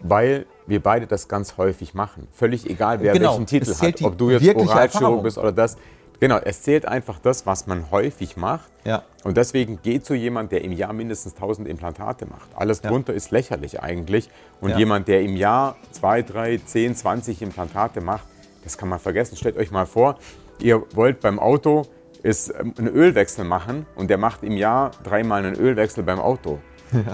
weil 0.00 0.46
wir 0.66 0.82
beide 0.82 1.06
das 1.06 1.28
ganz 1.28 1.56
häufig 1.56 1.94
machen. 1.94 2.26
Völlig 2.32 2.68
egal, 2.68 3.00
wer 3.00 3.12
genau, 3.12 3.30
welchen 3.30 3.46
Titel 3.46 3.74
hat. 3.74 4.02
Ob 4.02 4.18
du 4.18 4.30
jetzt 4.30 4.56
Oralchirurg 4.56 5.22
bist 5.22 5.38
oder 5.38 5.52
das. 5.52 5.76
Genau, 6.20 6.38
es 6.38 6.62
zählt 6.62 6.86
einfach 6.86 7.18
das, 7.18 7.46
was 7.46 7.66
man 7.66 7.90
häufig 7.90 8.36
macht. 8.36 8.70
Ja. 8.84 9.02
Und 9.24 9.36
deswegen 9.36 9.80
geht 9.82 10.06
so 10.06 10.14
jemand, 10.14 10.52
der 10.52 10.62
im 10.62 10.72
Jahr 10.72 10.92
mindestens 10.92 11.34
1000 11.34 11.68
Implantate 11.68 12.26
macht. 12.26 12.48
Alles 12.54 12.82
ja. 12.82 12.90
drunter 12.90 13.12
ist 13.12 13.30
lächerlich 13.30 13.82
eigentlich. 13.82 14.30
Und 14.60 14.70
ja. 14.70 14.78
jemand, 14.78 15.08
der 15.08 15.22
im 15.22 15.36
Jahr 15.36 15.76
2, 15.92 16.22
3, 16.22 16.60
10, 16.64 16.94
20 16.96 17.42
Implantate 17.42 18.00
macht, 18.00 18.26
das 18.62 18.78
kann 18.78 18.88
man 18.88 18.98
vergessen. 18.98 19.36
Stellt 19.36 19.56
euch 19.56 19.70
mal 19.70 19.86
vor, 19.86 20.18
ihr 20.60 20.82
wollt 20.94 21.20
beim 21.20 21.38
Auto 21.38 21.86
ist 22.24 22.52
ähm, 22.58 22.74
einen 22.78 22.88
Ölwechsel 22.88 23.44
machen 23.44 23.86
und 23.94 24.08
der 24.08 24.18
macht 24.18 24.42
im 24.42 24.56
Jahr 24.56 24.90
dreimal 25.04 25.44
einen 25.44 25.54
Ölwechsel 25.54 26.02
beim 26.02 26.18
Auto. 26.18 26.58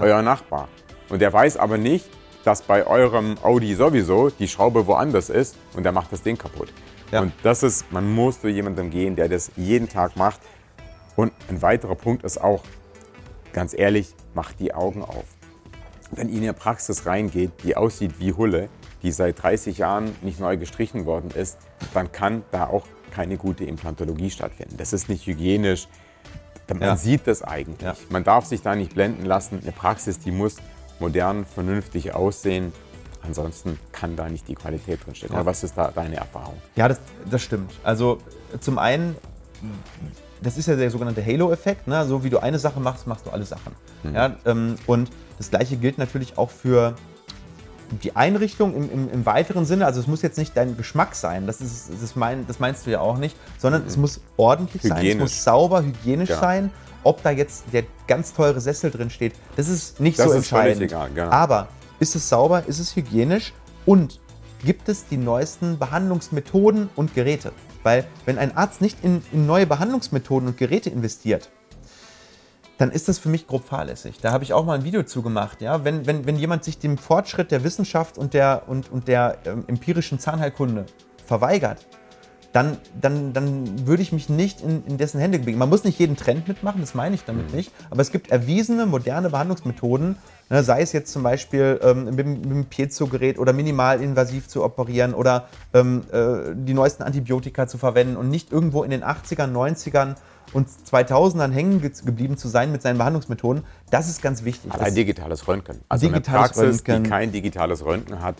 Euer 0.01 0.21
Nachbar. 0.21 0.69
Und 1.09 1.21
der 1.21 1.31
weiß 1.33 1.57
aber 1.57 1.77
nicht, 1.77 2.09
dass 2.45 2.61
bei 2.61 2.87
eurem 2.87 3.35
Audi 3.43 3.75
sowieso 3.75 4.29
die 4.29 4.47
Schraube 4.47 4.87
woanders 4.87 5.29
ist 5.29 5.57
und 5.75 5.83
der 5.83 5.91
macht 5.91 6.11
das 6.11 6.23
Ding 6.23 6.37
kaputt. 6.37 6.69
Ja. 7.11 7.21
Und 7.21 7.33
das 7.43 7.63
ist, 7.63 7.91
man 7.91 8.09
muss 8.13 8.41
zu 8.41 8.47
jemandem 8.47 8.89
gehen, 8.89 9.15
der 9.15 9.29
das 9.29 9.51
jeden 9.55 9.89
Tag 9.89 10.15
macht. 10.15 10.39
Und 11.15 11.33
ein 11.49 11.61
weiterer 11.61 11.95
Punkt 11.95 12.23
ist 12.23 12.41
auch, 12.41 12.63
ganz 13.53 13.73
ehrlich, 13.77 14.15
macht 14.33 14.59
die 14.59 14.73
Augen 14.73 15.03
auf. 15.03 15.25
Wenn 16.11 16.29
ihr 16.29 16.37
in 16.37 16.43
eine 16.43 16.53
Praxis 16.53 17.05
reingeht, 17.05 17.51
die 17.63 17.75
aussieht 17.75 18.19
wie 18.19 18.33
Hulle, 18.33 18.69
die 19.01 19.11
seit 19.11 19.41
30 19.41 19.77
Jahren 19.77 20.15
nicht 20.21 20.39
neu 20.39 20.57
gestrichen 20.57 21.05
worden 21.05 21.31
ist, 21.31 21.57
dann 21.93 22.11
kann 22.11 22.43
da 22.51 22.67
auch 22.67 22.85
keine 23.11 23.37
gute 23.37 23.65
Implantologie 23.65 24.29
stattfinden. 24.29 24.77
Das 24.77 24.93
ist 24.93 25.09
nicht 25.09 25.25
hygienisch. 25.25 25.87
Man 26.69 26.81
ja. 26.81 26.95
sieht 26.95 27.27
das 27.27 27.41
eigentlich. 27.41 27.81
Ja. 27.81 27.95
Man 28.09 28.23
darf 28.23 28.45
sich 28.45 28.61
da 28.61 28.75
nicht 28.75 28.93
blenden 28.93 29.25
lassen. 29.25 29.59
Eine 29.61 29.73
Praxis, 29.73 30.19
die 30.19 30.31
muss 30.31 30.55
modern, 30.99 31.45
vernünftig 31.45 32.13
aussehen. 32.13 32.71
Ansonsten 33.23 33.79
kann 33.91 34.15
da 34.15 34.27
nicht 34.29 34.47
die 34.47 34.55
Qualität 34.55 35.05
drinstecken. 35.05 35.35
Ja. 35.35 35.45
Was 35.45 35.63
ist 35.63 35.77
da 35.77 35.91
deine 35.93 36.15
Erfahrung? 36.15 36.55
Ja, 36.75 36.87
das, 36.87 36.99
das 37.29 37.41
stimmt. 37.41 37.71
Also 37.83 38.19
zum 38.59 38.79
einen, 38.79 39.15
das 40.41 40.57
ist 40.57 40.67
ja 40.67 40.75
der 40.75 40.89
sogenannte 40.89 41.23
Halo-Effekt. 41.25 41.87
Ne? 41.87 42.05
So 42.05 42.23
wie 42.23 42.29
du 42.29 42.39
eine 42.39 42.59
Sache 42.59 42.79
machst, 42.79 43.07
machst 43.07 43.25
du 43.25 43.29
alle 43.29 43.45
Sachen. 43.45 43.73
Mhm. 44.03 44.15
Ja, 44.15 44.35
ähm, 44.45 44.75
und 44.87 45.11
das 45.37 45.49
gleiche 45.49 45.77
gilt 45.77 45.97
natürlich 45.97 46.37
auch 46.37 46.49
für 46.49 46.95
die 48.03 48.15
Einrichtung 48.15 48.73
im, 48.73 48.89
im, 48.89 49.11
im, 49.11 49.25
weiteren 49.25 49.65
Sinne, 49.65 49.85
also 49.85 49.99
es 49.99 50.07
muss 50.07 50.21
jetzt 50.21 50.37
nicht 50.37 50.55
dein 50.55 50.77
Geschmack 50.77 51.13
sein, 51.13 51.45
das, 51.45 51.59
ist, 51.59 51.89
das, 52.01 52.15
mein, 52.15 52.47
das 52.47 52.59
meinst 52.59 52.87
du 52.87 52.91
ja 52.91 53.01
auch 53.01 53.17
nicht, 53.17 53.35
sondern 53.57 53.81
mhm. 53.81 53.87
es 53.89 53.97
muss 53.97 54.21
ordentlich 54.37 54.81
hygienisch. 54.83 55.03
sein, 55.03 55.17
es 55.17 55.19
muss 55.19 55.43
sauber, 55.43 55.83
hygienisch 55.83 56.29
ja. 56.29 56.39
sein 56.39 56.71
ob 57.03 57.23
da 57.23 57.31
jetzt 57.31 57.65
der 57.73 57.83
ganz 58.07 58.33
teure 58.33 58.61
Sessel 58.61 58.91
drin 58.91 59.09
steht, 59.09 59.33
das 59.55 59.67
ist 59.67 59.99
nicht 59.99 60.19
das 60.19 60.25
so 60.25 60.31
ist 60.31 60.37
entscheidend. 60.37 60.81
Egal, 60.81 61.09
genau. 61.13 61.31
Aber 61.31 61.67
ist 62.01 62.15
es 62.15 62.27
sauber, 62.27 62.65
ist 62.67 62.79
es 62.79 62.95
hygienisch 62.95 63.53
und 63.85 64.19
gibt 64.63 64.89
es 64.89 65.05
die 65.05 65.17
neuesten 65.17 65.77
Behandlungsmethoden 65.77 66.89
und 66.95 67.13
Geräte? 67.13 67.53
Weil 67.83 68.05
wenn 68.25 68.39
ein 68.39 68.57
Arzt 68.57 68.81
nicht 68.81 69.03
in, 69.03 69.21
in 69.31 69.45
neue 69.45 69.67
Behandlungsmethoden 69.67 70.49
und 70.49 70.57
Geräte 70.57 70.89
investiert, 70.89 71.49
dann 72.79 72.91
ist 72.91 73.07
das 73.07 73.19
für 73.19 73.29
mich 73.29 73.45
grob 73.45 73.63
fahrlässig. 73.63 74.17
Da 74.19 74.31
habe 74.31 74.43
ich 74.43 74.53
auch 74.53 74.65
mal 74.65 74.73
ein 74.73 74.83
Video 74.83 75.03
zu 75.03 75.21
gemacht. 75.21 75.61
Ja? 75.61 75.83
Wenn, 75.83 76.07
wenn, 76.07 76.25
wenn 76.25 76.37
jemand 76.37 76.63
sich 76.63 76.79
dem 76.79 76.97
Fortschritt 76.97 77.51
der 77.51 77.63
Wissenschaft 77.63 78.17
und 78.17 78.33
der, 78.33 78.63
und, 78.65 78.91
und 78.91 79.07
der 79.07 79.37
ähm, 79.45 79.65
empirischen 79.67 80.17
Zahnheilkunde 80.17 80.87
verweigert, 81.27 81.85
dann, 82.53 82.77
dann, 82.99 83.33
dann 83.33 83.87
würde 83.87 84.03
ich 84.03 84.11
mich 84.11 84.29
nicht 84.29 84.61
in, 84.61 84.83
in 84.85 84.97
dessen 84.97 85.19
Hände 85.19 85.39
bewegen. 85.39 85.57
Man 85.57 85.69
muss 85.69 85.83
nicht 85.83 85.99
jeden 85.99 86.17
Trend 86.17 86.47
mitmachen, 86.47 86.81
das 86.81 86.93
meine 86.93 87.15
ich 87.15 87.23
damit 87.23 87.49
mhm. 87.49 87.55
nicht. 87.55 87.71
Aber 87.89 88.01
es 88.01 88.11
gibt 88.11 88.29
erwiesene, 88.29 88.85
moderne 88.85 89.29
Behandlungsmethoden, 89.29 90.17
ne, 90.49 90.63
sei 90.63 90.81
es 90.81 90.91
jetzt 90.91 91.13
zum 91.13 91.23
Beispiel 91.23 91.79
ähm, 91.81 92.05
mit, 92.05 92.27
mit 92.27 92.45
dem 92.45 92.65
Piezo-Gerät 92.65 93.39
oder 93.39 93.53
minimalinvasiv 93.53 94.47
zu 94.47 94.63
operieren 94.63 95.13
oder 95.13 95.47
ähm, 95.73 96.03
äh, 96.11 96.53
die 96.53 96.73
neuesten 96.73 97.03
Antibiotika 97.03 97.67
zu 97.67 97.77
verwenden 97.77 98.17
und 98.17 98.29
nicht 98.29 98.51
irgendwo 98.51 98.83
in 98.83 98.91
den 98.91 99.03
80ern, 99.03 99.51
90ern 99.51 100.15
und 100.53 100.67
2000ern 100.67 101.51
hängen 101.51 101.81
geblieben 101.81 102.35
zu 102.35 102.49
sein 102.49 102.73
mit 102.73 102.81
seinen 102.81 102.97
Behandlungsmethoden, 102.97 103.63
das 103.89 104.09
ist 104.09 104.21
ganz 104.21 104.43
wichtig. 104.43 104.73
Allein 104.73 104.93
digitales 104.93 105.47
Röntgen. 105.47 105.79
Also 105.87 106.07
digitales 106.07 106.27
eine 106.27 106.37
Praxis, 106.39 106.63
Röntgen. 106.63 107.03
die 107.03 107.09
kein 107.09 107.31
digitales 107.31 107.85
Röntgen 107.85 108.21
hat, 108.21 108.35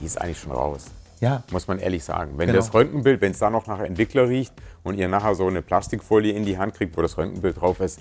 die 0.00 0.06
ist 0.06 0.20
eigentlich 0.20 0.40
schon 0.40 0.50
raus. 0.50 0.86
Ja. 1.22 1.44
Muss 1.52 1.68
man 1.68 1.78
ehrlich 1.78 2.02
sagen. 2.02 2.32
Wenn 2.36 2.48
genau. 2.48 2.58
das 2.58 2.74
Röntgenbild, 2.74 3.20
wenn 3.20 3.30
es 3.30 3.38
da 3.38 3.48
noch 3.48 3.68
nach 3.68 3.78
Entwickler 3.78 4.28
riecht 4.28 4.52
und 4.82 4.98
ihr 4.98 5.06
nachher 5.06 5.36
so 5.36 5.46
eine 5.46 5.62
Plastikfolie 5.62 6.32
in 6.32 6.44
die 6.44 6.58
Hand 6.58 6.74
kriegt, 6.74 6.96
wo 6.96 7.02
das 7.02 7.16
Röntgenbild 7.16 7.60
drauf 7.60 7.78
ist, 7.78 8.00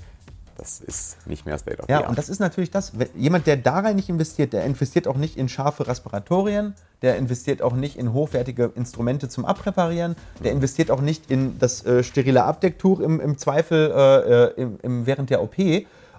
das 0.57 0.79
ist 0.81 1.27
nicht 1.27 1.45
mehr 1.45 1.57
State 1.57 1.81
of 1.81 1.89
Ja, 1.89 2.07
und 2.07 2.17
das 2.17 2.29
ist 2.29 2.39
natürlich 2.39 2.71
das. 2.71 2.93
Jemand, 3.15 3.45
der 3.45 3.57
da 3.57 3.79
rein 3.79 3.95
nicht 3.95 4.09
investiert, 4.09 4.53
der 4.53 4.65
investiert 4.65 5.07
auch 5.07 5.17
nicht 5.17 5.37
in 5.37 5.49
scharfe 5.49 5.87
Respiratorien, 5.87 6.73
der 7.03 7.17
investiert 7.17 7.61
auch 7.61 7.73
nicht 7.73 7.95
in 7.95 8.11
hochwertige 8.11 8.71
Instrumente 8.75 9.29
zum 9.29 9.45
Abpräparieren, 9.45 10.15
der 10.43 10.51
investiert 10.51 10.89
auch 10.89 11.01
nicht 11.01 11.29
in 11.29 11.59
das 11.59 11.85
äh, 11.85 12.03
sterile 12.03 12.43
Abdecktuch 12.43 12.99
im, 12.99 13.19
im 13.19 13.37
Zweifel 13.37 13.91
äh, 13.91 14.61
äh 14.61 14.61
im, 14.61 14.79
im, 14.81 15.05
während 15.05 15.29
der 15.29 15.43
OP. 15.43 15.57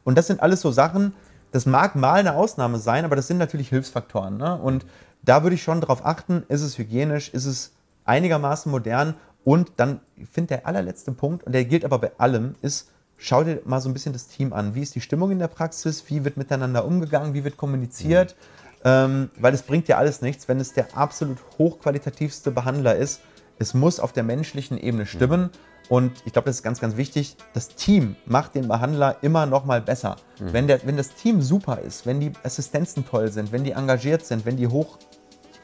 Und 0.05 0.17
das 0.17 0.29
sind 0.29 0.41
alles 0.41 0.61
so 0.61 0.71
Sachen, 0.71 1.15
das 1.51 1.67
mag 1.67 1.97
mal 1.97 2.21
eine 2.21 2.35
Ausnahme 2.35 2.79
sein, 2.79 3.05
aber 3.05 3.17
das 3.17 3.27
sind 3.27 3.39
natürlich 3.39 3.69
Hilfsfaktoren. 3.69 4.39
Ne? 4.39 4.57
Und 4.57 4.87
da 5.23 5.43
würde 5.43 5.55
ich 5.55 5.63
schon 5.63 5.81
darauf 5.81 6.05
achten, 6.05 6.45
ist 6.49 6.63
es 6.63 6.79
hygienisch, 6.79 7.31
ist 7.31 7.47
es 7.47 7.73
einigermaßen 8.05 8.71
modern 8.71 9.15
und 9.45 9.73
dann 9.77 10.01
finde 10.31 10.49
der 10.57 10.67
allerletzte 10.67 11.13
Punkt, 11.13 11.45
und 11.45 11.53
der 11.53 11.65
gilt 11.65 11.85
aber 11.85 11.99
bei 11.99 12.13
allem, 12.19 12.55
ist, 12.63 12.91
schau 13.17 13.45
dir 13.45 13.61
mal 13.65 13.81
so 13.81 13.89
ein 13.89 13.93
bisschen 13.93 14.13
das 14.13 14.29
Team 14.29 14.53
an. 14.53 14.75
Wie 14.75 14.83
ist 14.83 14.95
die 14.95 15.01
Stimmung 15.01 15.31
in 15.31 15.39
der 15.39 15.49
Praxis? 15.49 16.05
Wie 16.09 16.25
wird 16.25 16.37
miteinander 16.37 16.85
umgegangen? 16.85 17.35
Wie 17.35 17.45
wird 17.45 17.57
kommuniziert? 17.57 18.35
Mhm. 18.35 18.63
Ähm, 18.85 19.31
weil 19.39 19.55
es 19.55 19.63
bringt 19.63 19.87
ja 19.87 19.97
alles 19.97 20.23
nichts, 20.23 20.49
wenn 20.49 20.59
es 20.59 20.73
der 20.73 20.97
absolut 20.97 21.39
hochqualitativste 21.57 22.51
Behandler 22.51 22.97
ist. 22.97 23.21
Es 23.59 23.75
muss 23.75 24.01
auf 24.01 24.13
der 24.13 24.25
menschlichen 24.25 24.77
Ebene 24.77 25.07
stimmen. 25.07 25.43
Mhm. 25.43 25.51
Und 25.89 26.13
ich 26.25 26.33
glaube, 26.33 26.47
das 26.47 26.57
ist 26.57 26.63
ganz, 26.63 26.81
ganz 26.81 26.97
wichtig. 26.97 27.37
Das 27.55 27.69
Team 27.69 28.17
macht 28.25 28.55
den 28.55 28.67
Behandler 28.67 29.17
immer 29.23 29.47
noch 29.47 29.65
mal 29.65 29.81
besser. 29.81 30.17
Mhm. 30.41 30.53
Wenn, 30.53 30.67
der, 30.67 30.81
wenn 30.85 30.97
das 30.97 31.15
Team 31.15 31.43
super 31.43 31.79
ist, 31.79 32.07
wenn 32.07 32.19
die 32.19 32.33
Assistenzen 32.43 33.07
toll 33.07 33.31
sind, 33.31 33.53
wenn 33.53 33.63
die 33.63 33.73
engagiert 33.73 34.25
sind, 34.25 34.47
wenn 34.47 34.57
die 34.57 34.67
hoch 34.67 34.99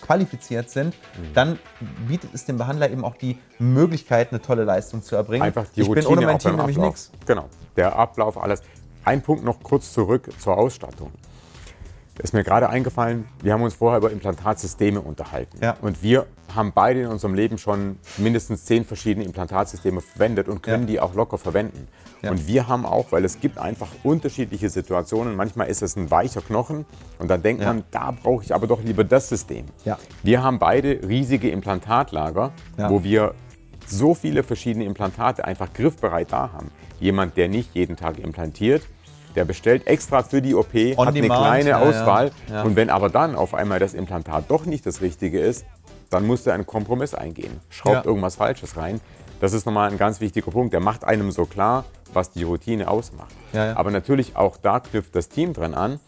qualifiziert 0.00 0.71
sind, 0.71 0.95
mhm. 0.95 1.35
dann 1.35 1.59
bietet 2.07 2.31
es 2.35 2.45
dem 2.45 2.59
Behandler 2.59 2.90
eben 2.90 3.05
auch 3.05 3.17
die 3.17 3.38
Möglichkeit, 3.59 4.31
eine 4.31 4.40
tolle 4.40 4.64
Leistung 4.64 5.02
zu 5.02 5.17
erbringen. 5.17 5.43
Einfach 5.43 5.67
die 5.75 5.83
ich 5.83 5.88
Routine 5.88 6.07
bin 6.07 6.17
ohne 6.17 6.26
mein 6.26 6.38
Team 6.38 6.57
nämlich 6.57 6.78
nichts. 6.78 7.11
Genau, 7.26 7.49
der 7.76 7.97
Ablauf, 7.97 8.40
alles. 8.40 8.62
Ein 9.05 9.23
Punkt 9.23 9.45
noch 9.45 9.62
kurz 9.62 9.93
zurück 9.93 10.28
zur 10.38 10.57
Ausstattung. 10.59 11.12
Ist 12.19 12.35
mir 12.35 12.45
gerade 12.45 12.69
eingefallen, 12.69 13.27
wir 13.43 13.53
haben 13.53 13.63
uns 13.63 13.75
vorher 13.75 13.99
über 13.99 14.11
Implantatsysteme 14.11 15.01
unterhalten. 15.01 15.59
Ja. 15.63 15.77
Und 15.81 16.03
wir 16.03 16.27
haben 16.55 16.73
beide 16.73 17.03
in 17.03 17.07
unserem 17.09 17.35
Leben 17.35 17.59
schon 17.59 17.99
mindestens 18.17 18.65
zehn 18.65 18.85
verschiedene 18.85 19.25
Implantatsysteme 19.25 20.01
verwendet 20.01 20.49
und 20.49 20.63
können 20.63 20.85
Ja. 20.85 20.87
die 20.89 21.01
auch 21.01 21.15
locker 21.15 21.39
verwenden. 21.39 21.89
Ja. 22.23 22.31
Und 22.31 22.47
wir 22.49 22.67
haben 22.67 22.85
auch, 22.87 23.13
weil 23.13 23.25
es 23.25 23.41
gibt 23.41 23.59
einfach 23.59 23.89
unterschiedliche 24.03 24.69
Situationen, 24.71 25.37
manchmal 25.37 25.69
ist 25.69 25.83
es 25.83 25.95
ein 25.97 26.11
weicher 26.11 26.41
Knochen 26.41 26.85
und 27.19 27.29
dann 27.29 27.43
denkt 27.43 27.63
man, 27.65 27.85
da 27.91 28.11
brauche 28.11 28.43
ich 28.43 28.55
aber 28.55 28.67
doch 28.67 28.83
lieber 28.83 29.05
das 29.05 29.29
System. 29.29 29.67
Ja. 29.85 29.99
Wir 30.23 30.43
haben 30.43 30.59
beide 30.59 31.01
riesige 31.07 31.51
Implantatlager, 31.51 32.53
wo 32.77 33.05
wir 33.05 33.35
so 33.87 34.15
viele 34.15 34.43
verschiedene 34.43 34.85
Implantate 34.85 35.45
einfach 35.45 35.73
griffbereit 35.73 36.33
da 36.33 36.51
haben. 36.53 36.71
Jemand, 37.01 37.37
der 37.37 37.49
nicht 37.49 37.75
jeden 37.75 37.97
Tag 37.97 38.19
implantiert, 38.19 38.83
der 39.38 39.45
bestellt 39.45 39.87
extra 39.87 40.25
für 40.25 40.42
die 40.42 40.57
OP, 40.57 40.75
On 40.75 41.07
hat 41.07 41.09
eine 41.14 41.21
demand, 41.23 41.40
kleine 41.42 41.71
ja. 41.71 41.78
Auswahl 41.78 42.33
Ja. 42.50 42.62
und 42.62 42.75
wenn 42.75 42.90
aber 42.90 43.09
dann 43.09 43.37
auf 43.37 43.54
einmal 43.54 43.78
das 43.78 43.95
Implantat 43.95 44.47
doch 44.49 44.66
nicht 44.66 44.85
das 44.85 45.00
Richtige 45.00 45.38
ist, 45.38 45.64
dann 46.11 46.26
muss 46.26 46.45
er 46.45 46.54
einen 46.54 46.66
Kompromiss 46.66 47.14
eingehen, 47.14 47.61
schraubt 47.71 48.04
irgendwas 48.04 48.35
Falsches 48.35 48.76
rein. 48.76 49.00
Das 49.40 49.52
ist 49.52 49.64
nochmal 49.64 49.88
ein 49.92 49.97
ganz 49.97 50.21
wichtiger 50.21 50.50
Punkt. 50.50 50.73
Der 50.73 50.80
macht 50.80 51.04
einem 51.04 51.30
so 51.30 51.45
klar, 51.45 51.85
was 52.12 52.33
die 52.33 52.42
Routine 52.42 52.88
ausmacht. 52.88 53.33
Aber 53.52 53.92
natürlich 53.92 54.35
auch 54.35 54.57
da 54.57 54.80
knüpft 54.80 55.14
das 55.14 55.28
Team 55.28 55.52
dran 55.52 55.75
an. 55.75 56.00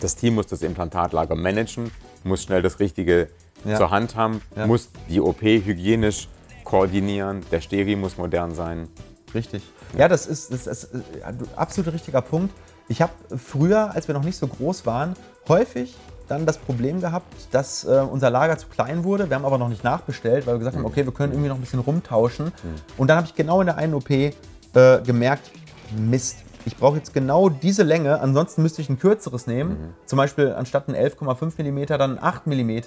Das 0.00 0.14
Team 0.16 0.34
muss 0.34 0.46
das 0.48 0.60
Implantatlager 0.60 1.34
managen, 1.36 1.90
muss 2.22 2.42
schnell 2.42 2.60
das 2.60 2.80
Richtige 2.80 3.28
Ja. 3.64 3.76
zur 3.76 3.90
Hand 3.90 4.14
haben, 4.14 4.42
Ja. 4.54 4.66
muss 4.66 4.90
die 5.08 5.22
OP 5.22 5.40
hygienisch 5.40 6.28
koordinieren, 6.64 7.40
der 7.50 7.62
Steri 7.62 7.96
muss 7.96 8.18
modern 8.18 8.54
sein. 8.54 8.88
Richtig. 9.34 9.62
Ja, 9.96 10.08
das 10.08 10.26
ist, 10.26 10.52
das 10.52 10.66
ist 10.66 10.84
äh, 10.94 11.24
ein 11.24 11.38
absolut 11.56 11.92
richtiger 11.92 12.22
Punkt. 12.22 12.54
Ich 12.88 13.02
habe 13.02 13.12
früher, 13.36 13.92
als 13.94 14.08
wir 14.08 14.14
noch 14.14 14.24
nicht 14.24 14.38
so 14.38 14.46
groß 14.46 14.86
waren, 14.86 15.14
häufig 15.48 15.94
dann 16.28 16.46
das 16.46 16.58
Problem 16.58 17.00
gehabt, 17.00 17.32
dass 17.52 17.84
äh, 17.84 17.88
unser 17.88 18.30
Lager 18.30 18.58
zu 18.58 18.66
klein 18.68 19.04
wurde. 19.04 19.30
Wir 19.30 19.36
haben 19.36 19.44
aber 19.44 19.58
noch 19.58 19.68
nicht 19.68 19.84
nachbestellt, 19.84 20.46
weil 20.46 20.54
wir 20.54 20.58
gesagt 20.58 20.76
haben, 20.76 20.84
okay, 20.84 21.04
wir 21.04 21.12
können 21.12 21.32
irgendwie 21.32 21.48
noch 21.48 21.56
ein 21.56 21.60
bisschen 21.60 21.80
rumtauschen. 21.80 22.52
Und 22.96 23.08
dann 23.08 23.16
habe 23.16 23.26
ich 23.26 23.34
genau 23.34 23.60
in 23.60 23.66
der 23.66 23.76
einen 23.76 23.94
OP 23.94 24.10
äh, 24.10 24.32
gemerkt, 24.74 25.50
Mist, 25.96 26.36
ich 26.68 26.76
brauche 26.76 26.96
jetzt 26.98 27.14
genau 27.14 27.48
diese 27.48 27.82
Länge, 27.82 28.20
ansonsten 28.20 28.62
müsste 28.62 28.82
ich 28.82 28.90
ein 28.90 28.98
kürzeres 28.98 29.46
nehmen. 29.46 29.94
Zum 30.04 30.18
Beispiel 30.18 30.52
anstatt 30.52 30.86
ein 30.88 30.94
11,5 30.94 31.62
mm 31.62 31.86
dann 31.86 32.18
ein 32.18 32.22
8 32.22 32.46
mm. 32.46 32.80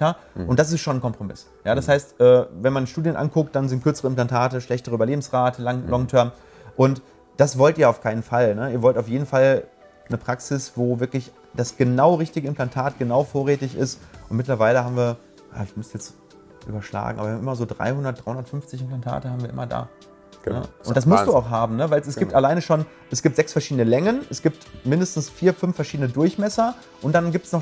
Und 0.48 0.60
das 0.60 0.72
ist 0.72 0.82
schon 0.82 0.98
ein 0.98 1.02
Kompromiss. 1.02 1.48
Ja, 1.66 1.74
das 1.74 1.88
heißt, 1.88 2.22
äh, 2.22 2.46
wenn 2.62 2.74
man 2.74 2.86
Studien 2.86 3.16
anguckt, 3.16 3.56
dann 3.56 3.68
sind 3.70 3.82
kürzere 3.82 4.08
Implantate, 4.08 4.62
schlechtere 4.62 4.94
Überlebensrate, 4.94 5.64
lang, 5.64 5.88
Long-Term. 5.88 6.32
Und 6.78 7.02
das 7.38 7.58
wollt 7.58 7.80
ihr 7.80 7.90
auf 7.90 8.02
keinen 8.02 8.22
Fall. 8.22 8.54
Ne? 8.54 8.72
Ihr 8.72 8.84
wollt 8.84 8.98
auf 8.98 9.08
jeden 9.08 9.26
Fall 9.26 9.64
eine 10.08 10.18
Praxis, 10.18 10.74
wo 10.76 11.00
wirklich 11.00 11.32
das 11.56 11.76
genau 11.76 12.16
richtige 12.16 12.48
Implantat 12.48 13.00
genau 13.00 13.24
vorrätig 13.24 13.76
ist. 13.76 14.00
Und 14.30 14.38
mittlerweile 14.38 14.84
haben 14.86 14.96
wir, 14.96 15.18
ah, 15.54 15.64
ich 15.64 15.76
müsste 15.76 15.98
jetzt 15.98 16.14
überschlagen, 16.68 17.18
aber 17.18 17.30
wir 17.30 17.34
haben 17.34 17.42
immer 17.42 17.56
so 17.56 17.66
300, 17.66 18.24
350 18.26 18.82
Implantate 18.82 19.32
haben 19.32 19.42
wir 19.42 19.50
immer 19.50 19.66
da. 19.66 19.90
Genau. 20.44 20.62
Ja? 20.62 20.64
Und 20.86 20.98
das 20.98 21.06
musst 21.06 21.28
du 21.28 21.36
auch 21.36 21.50
haben, 21.50 21.76
ne? 21.76 21.90
weil 21.90 22.02
es 22.02 22.16
gibt 22.16 22.32
Genau. 22.32 22.38
alleine 22.38 22.62
schon, 22.62 22.86
es 23.12 23.22
gibt 23.22 23.36
sechs 23.36 23.52
verschiedene 23.52 23.84
Längen, 23.84 24.22
es 24.30 24.42
gibt 24.42 24.66
mindestens 24.86 25.30
vier, 25.30 25.54
fünf 25.54 25.76
verschiedene 25.76 26.10
Durchmesser 26.10 26.76
und 27.02 27.14
dann 27.14 27.32
gibt 27.32 27.46
es 27.46 27.52
noch, 27.52 27.62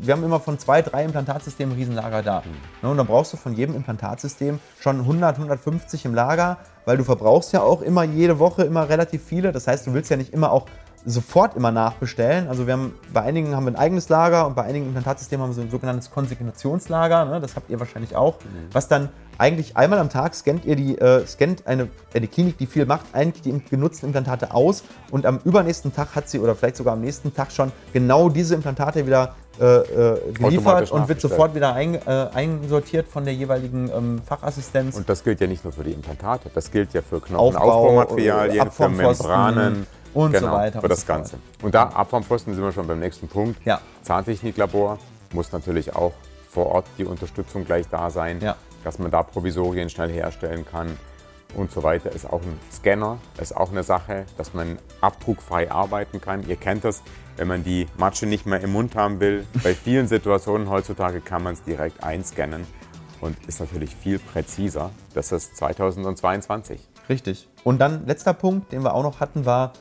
wir 0.00 0.12
haben 0.12 0.24
immer 0.24 0.40
von 0.40 0.58
zwei, 0.58 0.82
drei 0.82 1.04
Implantatsystemen 1.04 1.74
Riesenlager 1.74 2.22
da. 2.22 2.42
Ne? 2.82 2.90
Und 2.90 2.96
dann 2.96 3.06
brauchst 3.06 3.32
du 3.32 3.36
von 3.36 3.54
jedem 3.54 3.74
Implantatsystem 3.74 4.58
schon 4.80 5.00
100, 5.00 5.36
150 5.36 6.04
im 6.04 6.14
Lager, 6.14 6.58
weil 6.84 6.96
du 6.96 7.04
verbrauchst 7.04 7.52
ja 7.52 7.62
auch 7.62 7.82
immer 7.82 8.04
jede 8.04 8.38
Woche 8.38 8.62
immer 8.64 8.88
relativ 8.88 9.22
viele. 9.24 9.52
Das 9.52 9.66
heißt, 9.66 9.86
du 9.86 9.94
willst 9.94 10.10
ja 10.10 10.16
nicht 10.16 10.32
immer 10.32 10.50
auch 10.52 10.66
sofort 11.04 11.56
immer 11.56 11.70
nachbestellen. 11.70 12.48
Also 12.48 12.66
wir 12.66 12.74
haben 12.74 12.94
bei 13.12 13.22
einigen 13.22 13.54
haben 13.56 13.64
wir 13.64 13.72
ein 13.72 13.76
eigenes 13.76 14.08
Lager 14.08 14.46
und 14.46 14.54
bei 14.54 14.62
einigen 14.64 14.86
Implantatsystemen 14.86 15.42
haben 15.42 15.50
wir 15.50 15.54
so 15.54 15.62
ein 15.62 15.70
sogenanntes 15.70 16.10
Konsignationslager. 16.10 17.24
Ne? 17.24 17.40
Das 17.40 17.56
habt 17.56 17.70
ihr 17.70 17.80
wahrscheinlich 17.80 18.16
auch. 18.16 18.36
Was 18.72 18.88
dann 18.88 19.08
eigentlich 19.38 19.76
einmal 19.76 19.98
am 19.98 20.10
Tag 20.10 20.34
scannt 20.34 20.66
ihr 20.66 20.76
die, 20.76 20.98
äh, 20.98 21.26
scannt 21.26 21.66
eine, 21.66 21.88
äh, 22.12 22.20
die 22.20 22.26
Klinik, 22.26 22.58
die 22.58 22.66
viel 22.66 22.84
macht, 22.84 23.06
eigentlich 23.12 23.42
die 23.42 23.58
genutzten 23.70 24.06
Implantate 24.08 24.52
aus 24.52 24.84
und 25.10 25.24
am 25.24 25.40
übernächsten 25.44 25.94
Tag 25.94 26.14
hat 26.14 26.28
sie 26.28 26.38
oder 26.38 26.54
vielleicht 26.54 26.76
sogar 26.76 26.92
am 26.92 27.00
nächsten 27.00 27.34
Tag 27.34 27.50
schon 27.50 27.72
genau 27.94 28.28
diese 28.28 28.54
Implantate 28.54 29.06
wieder 29.06 29.34
äh, 29.58 29.64
äh, 29.64 30.32
geliefert 30.32 30.90
und 30.90 31.08
wird 31.08 31.20
sofort 31.20 31.54
wieder 31.54 31.74
ein, 31.74 31.94
äh, 31.94 32.28
einsortiert 32.34 33.08
von 33.08 33.24
der 33.24 33.34
jeweiligen 33.34 33.90
ähm, 33.90 34.20
Fachassistenz. 34.24 34.96
Und 34.96 35.08
das 35.08 35.24
gilt 35.24 35.40
ja 35.40 35.46
nicht 35.46 35.64
nur 35.64 35.72
für 35.72 35.84
die 35.84 35.92
Implantate, 35.92 36.50
das 36.54 36.70
gilt 36.70 36.92
ja 36.92 37.00
für 37.00 37.16
Aufbau, 37.16 37.50
Knochenaufbaumaterialien, 37.50 38.54
für 38.54 38.62
Abformpfosten 38.62 39.26
Membranen 39.26 39.86
und 40.14 40.32
so 40.34 40.40
genau, 40.40 40.52
weiter 40.52 40.80
für 40.80 40.84
und 40.86 40.90
das 40.90 41.00
so. 41.02 41.06
Ganze. 41.06 41.38
Und 41.62 41.74
da 41.74 41.84
Abformpfosten 41.84 42.54
sind 42.54 42.62
wir 42.62 42.72
schon 42.72 42.86
beim 42.86 42.98
nächsten 43.00 43.28
Punkt. 43.28 43.64
Ja. 43.64 43.80
Zahntechniklabor 44.02 44.98
muss 45.32 45.52
natürlich 45.52 45.94
auch 45.94 46.12
vor 46.50 46.66
Ort 46.66 46.86
die 46.98 47.04
Unterstützung 47.04 47.64
gleich 47.64 47.86
da 47.88 48.10
sein, 48.10 48.40
Ja. 48.40 48.56
dass 48.84 48.98
man 48.98 49.10
da 49.10 49.22
Provisorien 49.22 49.88
schnell 49.88 50.10
herstellen 50.10 50.64
kann 50.66 50.96
und 51.54 51.70
so 51.70 51.82
weiter. 51.82 52.10
Ist 52.12 52.26
auch 52.28 52.42
ein 52.42 52.58
Scanner, 52.72 53.18
ist 53.40 53.56
auch 53.56 53.70
eine 53.70 53.82
Sache, 53.82 54.24
dass 54.36 54.54
man 54.54 54.78
abdruckfrei 55.00 55.70
arbeiten 55.70 56.20
kann. 56.20 56.46
Ihr 56.48 56.56
kennt 56.56 56.84
das, 56.84 57.02
wenn 57.36 57.48
man 57.48 57.62
die 57.64 57.86
Matsche 57.96 58.26
nicht 58.26 58.46
mehr 58.46 58.60
im 58.60 58.72
Mund 58.72 58.96
haben 58.96 59.20
will. 59.20 59.46
Bei 59.62 59.74
vielen 59.74 60.08
Situationen 60.08 60.68
heutzutage 60.70 61.20
kann 61.20 61.42
man 61.42 61.54
es 61.54 61.62
direkt 61.62 62.02
einscannen 62.02 62.66
und 63.20 63.36
ist 63.46 63.60
natürlich 63.60 63.94
viel 63.94 64.18
präziser. 64.18 64.90
Das 65.14 65.30
ist 65.32 65.56
2022. 65.56 66.80
Richtig. 67.08 67.48
Und 67.64 67.78
dann 67.80 68.06
letzter 68.06 68.32
Punkt, 68.34 68.72
den 68.72 68.82
wir 68.82 68.94
auch 68.94 69.02
noch 69.02 69.20
hatten, 69.20 69.44
war, 69.44 69.72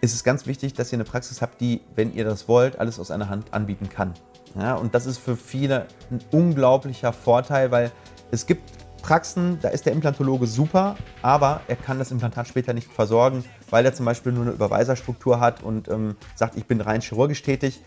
ist 0.00 0.14
es 0.14 0.24
ganz 0.24 0.46
wichtig, 0.46 0.74
dass 0.74 0.92
ihr 0.92 0.96
eine 0.96 1.04
Praxis 1.04 1.42
habt, 1.42 1.60
die, 1.60 1.80
wenn 1.94 2.14
ihr 2.14 2.24
das 2.24 2.48
wollt, 2.48 2.78
alles 2.78 2.98
aus 2.98 3.10
einer 3.10 3.28
Hand 3.28 3.52
anbieten 3.52 3.88
kann. 3.88 4.14
Ja, 4.58 4.74
und 4.74 4.94
das 4.94 5.06
ist 5.06 5.18
für 5.18 5.36
viele 5.36 5.86
ein 6.10 6.20
unglaublicher 6.30 7.12
Vorteil, 7.12 7.70
weil 7.70 7.92
es 8.30 8.46
gibt 8.46 8.62
Praxen, 9.02 9.58
da 9.60 9.68
ist 9.68 9.86
der 9.86 9.92
Implantologe 9.92 10.46
super, 10.46 10.96
aber 11.22 11.60
er 11.68 11.76
kann 11.76 11.98
das 11.98 12.10
Implantat 12.10 12.48
später 12.48 12.72
nicht 12.72 12.92
versorgen, 12.92 13.44
weil 13.70 13.84
er 13.84 13.94
zum 13.94 14.04
Beispiel 14.06 14.32
nur 14.32 14.42
eine 14.42 14.52
Überweiserstruktur 14.52 15.38
hat 15.38 15.62
und 15.62 15.88
ähm, 15.88 16.16
sagt, 16.34 16.56
ich 16.56 16.66
bin 16.66 16.80
rein 16.80 17.00
chirurgisch 17.00 17.42
tätig. 17.42 17.80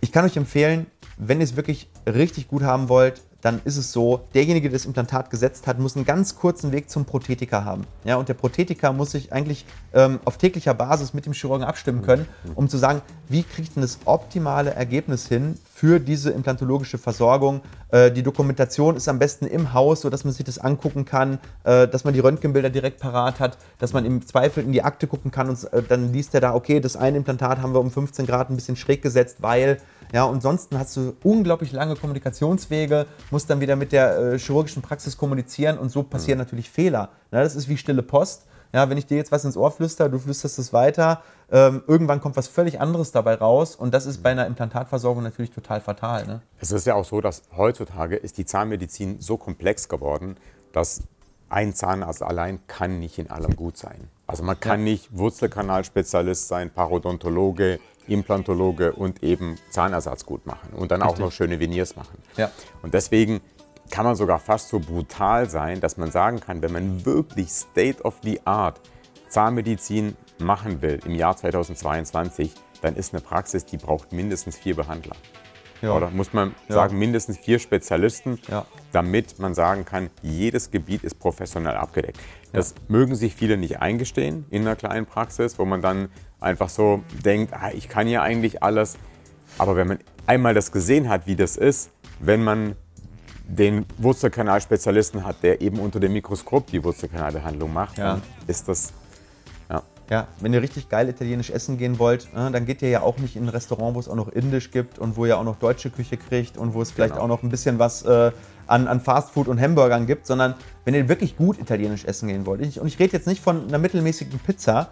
Ich 0.00 0.12
kann 0.12 0.24
euch 0.24 0.36
empfehlen, 0.36 0.86
wenn 1.18 1.40
ihr 1.40 1.44
es 1.44 1.56
wirklich 1.56 1.90
richtig 2.06 2.48
gut 2.48 2.62
haben 2.62 2.88
wollt, 2.88 3.22
dann 3.46 3.60
ist 3.64 3.76
es 3.76 3.92
so, 3.92 4.22
derjenige, 4.34 4.68
der 4.68 4.76
das 4.76 4.86
Implantat 4.86 5.30
gesetzt 5.30 5.68
hat, 5.68 5.78
muss 5.78 5.94
einen 5.94 6.04
ganz 6.04 6.34
kurzen 6.34 6.72
Weg 6.72 6.90
zum 6.90 7.04
Prothetiker 7.04 7.64
haben. 7.64 7.84
Ja, 8.02 8.16
und 8.16 8.28
der 8.28 8.34
Prothetiker 8.34 8.92
muss 8.92 9.12
sich 9.12 9.32
eigentlich 9.32 9.64
ähm, 9.94 10.18
auf 10.24 10.36
täglicher 10.36 10.74
Basis 10.74 11.14
mit 11.14 11.26
dem 11.26 11.32
Chirurgen 11.32 11.64
abstimmen 11.64 12.02
können, 12.02 12.26
um 12.56 12.68
zu 12.68 12.76
sagen, 12.76 13.02
wie 13.28 13.44
kriegt 13.44 13.76
denn 13.76 13.82
das 13.82 14.00
optimale 14.04 14.74
Ergebnis 14.74 15.28
hin 15.28 15.58
für 15.76 16.00
diese 16.00 16.30
implantologische 16.30 16.96
Versorgung. 16.96 17.60
Äh, 17.90 18.10
die 18.10 18.22
Dokumentation 18.22 18.96
ist 18.96 19.08
am 19.08 19.18
besten 19.18 19.46
im 19.46 19.74
Haus, 19.74 20.00
sodass 20.00 20.24
man 20.24 20.32
sich 20.32 20.46
das 20.46 20.58
angucken 20.58 21.04
kann, 21.04 21.38
äh, 21.64 21.86
dass 21.86 22.02
man 22.02 22.14
die 22.14 22.20
Röntgenbilder 22.20 22.70
direkt 22.70 22.98
parat 22.98 23.40
hat, 23.40 23.58
dass 23.78 23.92
man 23.92 24.06
im 24.06 24.26
Zweifel 24.26 24.64
in 24.64 24.72
die 24.72 24.82
Akte 24.82 25.06
gucken 25.06 25.30
kann 25.30 25.50
und 25.50 25.70
äh, 25.74 25.82
dann 25.86 26.14
liest 26.14 26.34
er 26.34 26.40
da, 26.40 26.54
okay, 26.54 26.80
das 26.80 26.96
eine 26.96 27.18
Implantat 27.18 27.60
haben 27.60 27.74
wir 27.74 27.80
um 27.80 27.90
15 27.90 28.24
Grad 28.24 28.48
ein 28.48 28.56
bisschen 28.56 28.76
schräg 28.76 29.02
gesetzt, 29.02 29.42
weil 29.42 29.76
ja, 30.14 30.24
und 30.24 30.36
ansonsten 30.36 30.78
hast 30.78 30.96
du 30.96 31.14
unglaublich 31.22 31.72
lange 31.72 31.94
Kommunikationswege, 31.94 33.04
musst 33.30 33.50
dann 33.50 33.60
wieder 33.60 33.76
mit 33.76 33.92
der 33.92 34.18
äh, 34.18 34.38
chirurgischen 34.38 34.80
Praxis 34.80 35.18
kommunizieren 35.18 35.76
und 35.76 35.90
so 35.90 36.02
passieren 36.02 36.38
natürlich 36.38 36.70
Fehler. 36.70 37.10
Na, 37.30 37.42
das 37.42 37.54
ist 37.54 37.68
wie 37.68 37.76
stille 37.76 38.02
Post. 38.02 38.46
Ja, 38.72 38.88
wenn 38.90 38.98
ich 38.98 39.06
dir 39.06 39.16
jetzt 39.16 39.32
was 39.32 39.44
ins 39.44 39.56
Ohr 39.56 39.70
flüster, 39.70 40.08
du 40.08 40.18
flüsterst 40.18 40.58
es 40.58 40.72
weiter, 40.72 41.22
ähm, 41.50 41.82
irgendwann 41.86 42.20
kommt 42.20 42.36
was 42.36 42.48
völlig 42.48 42.80
anderes 42.80 43.12
dabei 43.12 43.34
raus 43.34 43.76
und 43.76 43.94
das 43.94 44.06
ist 44.06 44.22
bei 44.22 44.30
einer 44.30 44.46
Implantatversorgung 44.46 45.22
natürlich 45.22 45.50
total 45.50 45.80
fatal. 45.80 46.26
Ne? 46.26 46.42
Es 46.60 46.72
ist 46.72 46.86
ja 46.86 46.94
auch 46.94 47.04
so, 47.04 47.20
dass 47.20 47.42
heutzutage 47.56 48.16
ist 48.16 48.38
die 48.38 48.44
Zahnmedizin 48.44 49.20
so 49.20 49.36
komplex 49.36 49.88
geworden, 49.88 50.36
dass 50.72 51.02
ein 51.48 51.74
Zahnarzt 51.74 52.22
allein 52.22 52.60
kann 52.66 52.98
nicht 52.98 53.18
in 53.18 53.30
allem 53.30 53.54
gut 53.54 53.76
sein. 53.76 54.08
Also 54.26 54.42
man 54.42 54.58
kann 54.58 54.82
nicht 54.82 55.16
Wurzelkanalspezialist 55.16 56.48
sein, 56.48 56.70
Parodontologe, 56.70 57.78
Implantologe 58.08 58.92
und 58.92 59.22
eben 59.22 59.56
Zahnersatz 59.70 60.26
gut 60.26 60.46
machen 60.46 60.70
und 60.74 60.90
dann 60.90 61.02
auch 61.02 61.10
Richtig. 61.10 61.24
noch 61.24 61.32
schöne 61.32 61.60
Veneers 61.60 61.96
machen. 61.96 62.18
Ja. 62.36 62.50
Und 62.82 62.94
deswegen 62.94 63.40
kann 63.90 64.04
man 64.04 64.16
sogar 64.16 64.38
fast 64.38 64.68
so 64.68 64.78
brutal 64.80 65.48
sein, 65.48 65.80
dass 65.80 65.96
man 65.96 66.10
sagen 66.10 66.40
kann, 66.40 66.62
wenn 66.62 66.72
man 66.72 67.04
wirklich 67.06 67.50
State 67.50 68.02
of 68.02 68.14
the 68.22 68.40
Art 68.44 68.80
Zahnmedizin 69.28 70.16
machen 70.38 70.82
will 70.82 71.00
im 71.04 71.14
Jahr 71.14 71.36
2022, 71.36 72.52
dann 72.82 72.96
ist 72.96 73.12
eine 73.14 73.22
Praxis, 73.22 73.64
die 73.64 73.76
braucht 73.76 74.12
mindestens 74.12 74.56
vier 74.56 74.76
Behandler. 74.76 75.16
Ja. 75.82 75.92
Oder 75.92 76.10
muss 76.10 76.32
man 76.32 76.54
Ja. 76.68 76.74
sagen, 76.76 76.98
mindestens 76.98 77.36
vier 77.38 77.58
Spezialisten, 77.58 78.38
Ja. 78.48 78.64
damit 78.92 79.38
man 79.38 79.54
sagen 79.54 79.84
kann, 79.84 80.10
jedes 80.22 80.70
Gebiet 80.70 81.04
ist 81.04 81.18
professionell 81.18 81.76
abgedeckt. 81.76 82.18
Das 82.52 82.74
mögen 82.88 83.14
sich 83.14 83.34
viele 83.34 83.56
nicht 83.58 83.80
eingestehen 83.82 84.46
in 84.50 84.62
einer 84.62 84.76
kleinen 84.76 85.04
Praxis, 85.06 85.58
wo 85.58 85.64
man 85.66 85.82
dann 85.82 86.08
einfach 86.40 86.70
so 86.70 87.02
denkt, 87.24 87.52
ah, 87.52 87.70
ich 87.74 87.88
kann 87.88 88.08
ja 88.08 88.22
eigentlich 88.22 88.62
alles. 88.62 88.96
Aber 89.58 89.76
wenn 89.76 89.88
man 89.88 89.98
einmal 90.26 90.54
das 90.54 90.72
gesehen 90.72 91.08
hat, 91.08 91.26
wie 91.26 91.36
das 91.36 91.56
ist, 91.56 91.90
wenn 92.20 92.42
man 92.42 92.76
den 93.48 93.86
Wurzelkanalspezialisten 93.98 95.24
hat, 95.24 95.42
der 95.42 95.60
eben 95.60 95.78
unter 95.78 96.00
dem 96.00 96.12
Mikroskop 96.12 96.66
die 96.68 96.82
Wurzelkanalbehandlung 96.82 97.72
macht, 97.72 97.98
Ja. 97.98 98.14
dann 98.14 98.22
ist 98.46 98.68
das 98.68 98.92
ja, 99.70 99.82
Ja, 100.10 100.26
wenn 100.40 100.52
ihr 100.52 100.62
richtig 100.62 100.88
geil 100.88 101.08
italienisch 101.08 101.50
essen 101.50 101.78
gehen 101.78 101.98
wollt, 101.98 102.24
äh, 102.34 102.50
dann 102.50 102.66
geht 102.66 102.82
ihr 102.82 102.88
ja 102.90 103.02
auch 103.02 103.18
nicht 103.18 103.36
in 103.36 103.44
ein 103.44 103.48
Restaurant, 103.48 103.94
wo 103.94 104.00
es 104.00 104.08
auch 104.08 104.14
noch 104.16 104.28
Indisch 104.28 104.70
gibt 104.70 104.98
und 104.98 105.16
wo 105.16 105.26
ihr 105.26 105.38
auch 105.38 105.44
noch 105.44 105.56
deutsche 105.56 105.90
Küche 105.90 106.16
kriegt 106.16 106.56
und 106.56 106.74
wo 106.74 106.82
es 106.82 106.90
vielleicht 106.90 107.14
Genau. 107.14 107.24
auch 107.24 107.28
noch 107.28 107.42
ein 107.42 107.48
bisschen 107.48 107.78
was 107.78 108.02
äh, 108.02 108.32
an, 108.66 108.88
an 108.88 109.00
Fastfood 109.00 109.46
und 109.48 109.60
Hamburgern 109.60 110.06
gibt, 110.06 110.26
sondern 110.26 110.54
wenn 110.84 110.94
ihr 110.94 111.08
wirklich 111.08 111.36
gut 111.36 111.58
italienisch 111.60 112.04
essen 112.04 112.28
gehen 112.28 112.46
wollt. 112.46 112.60
Ich, 112.62 112.80
und 112.80 112.88
ich 112.88 112.98
rede 112.98 113.12
jetzt 113.12 113.26
nicht 113.28 113.40
von 113.42 113.68
einer 113.68 113.78
mittelmäßigen 113.78 114.38
Pizza, 114.40 114.88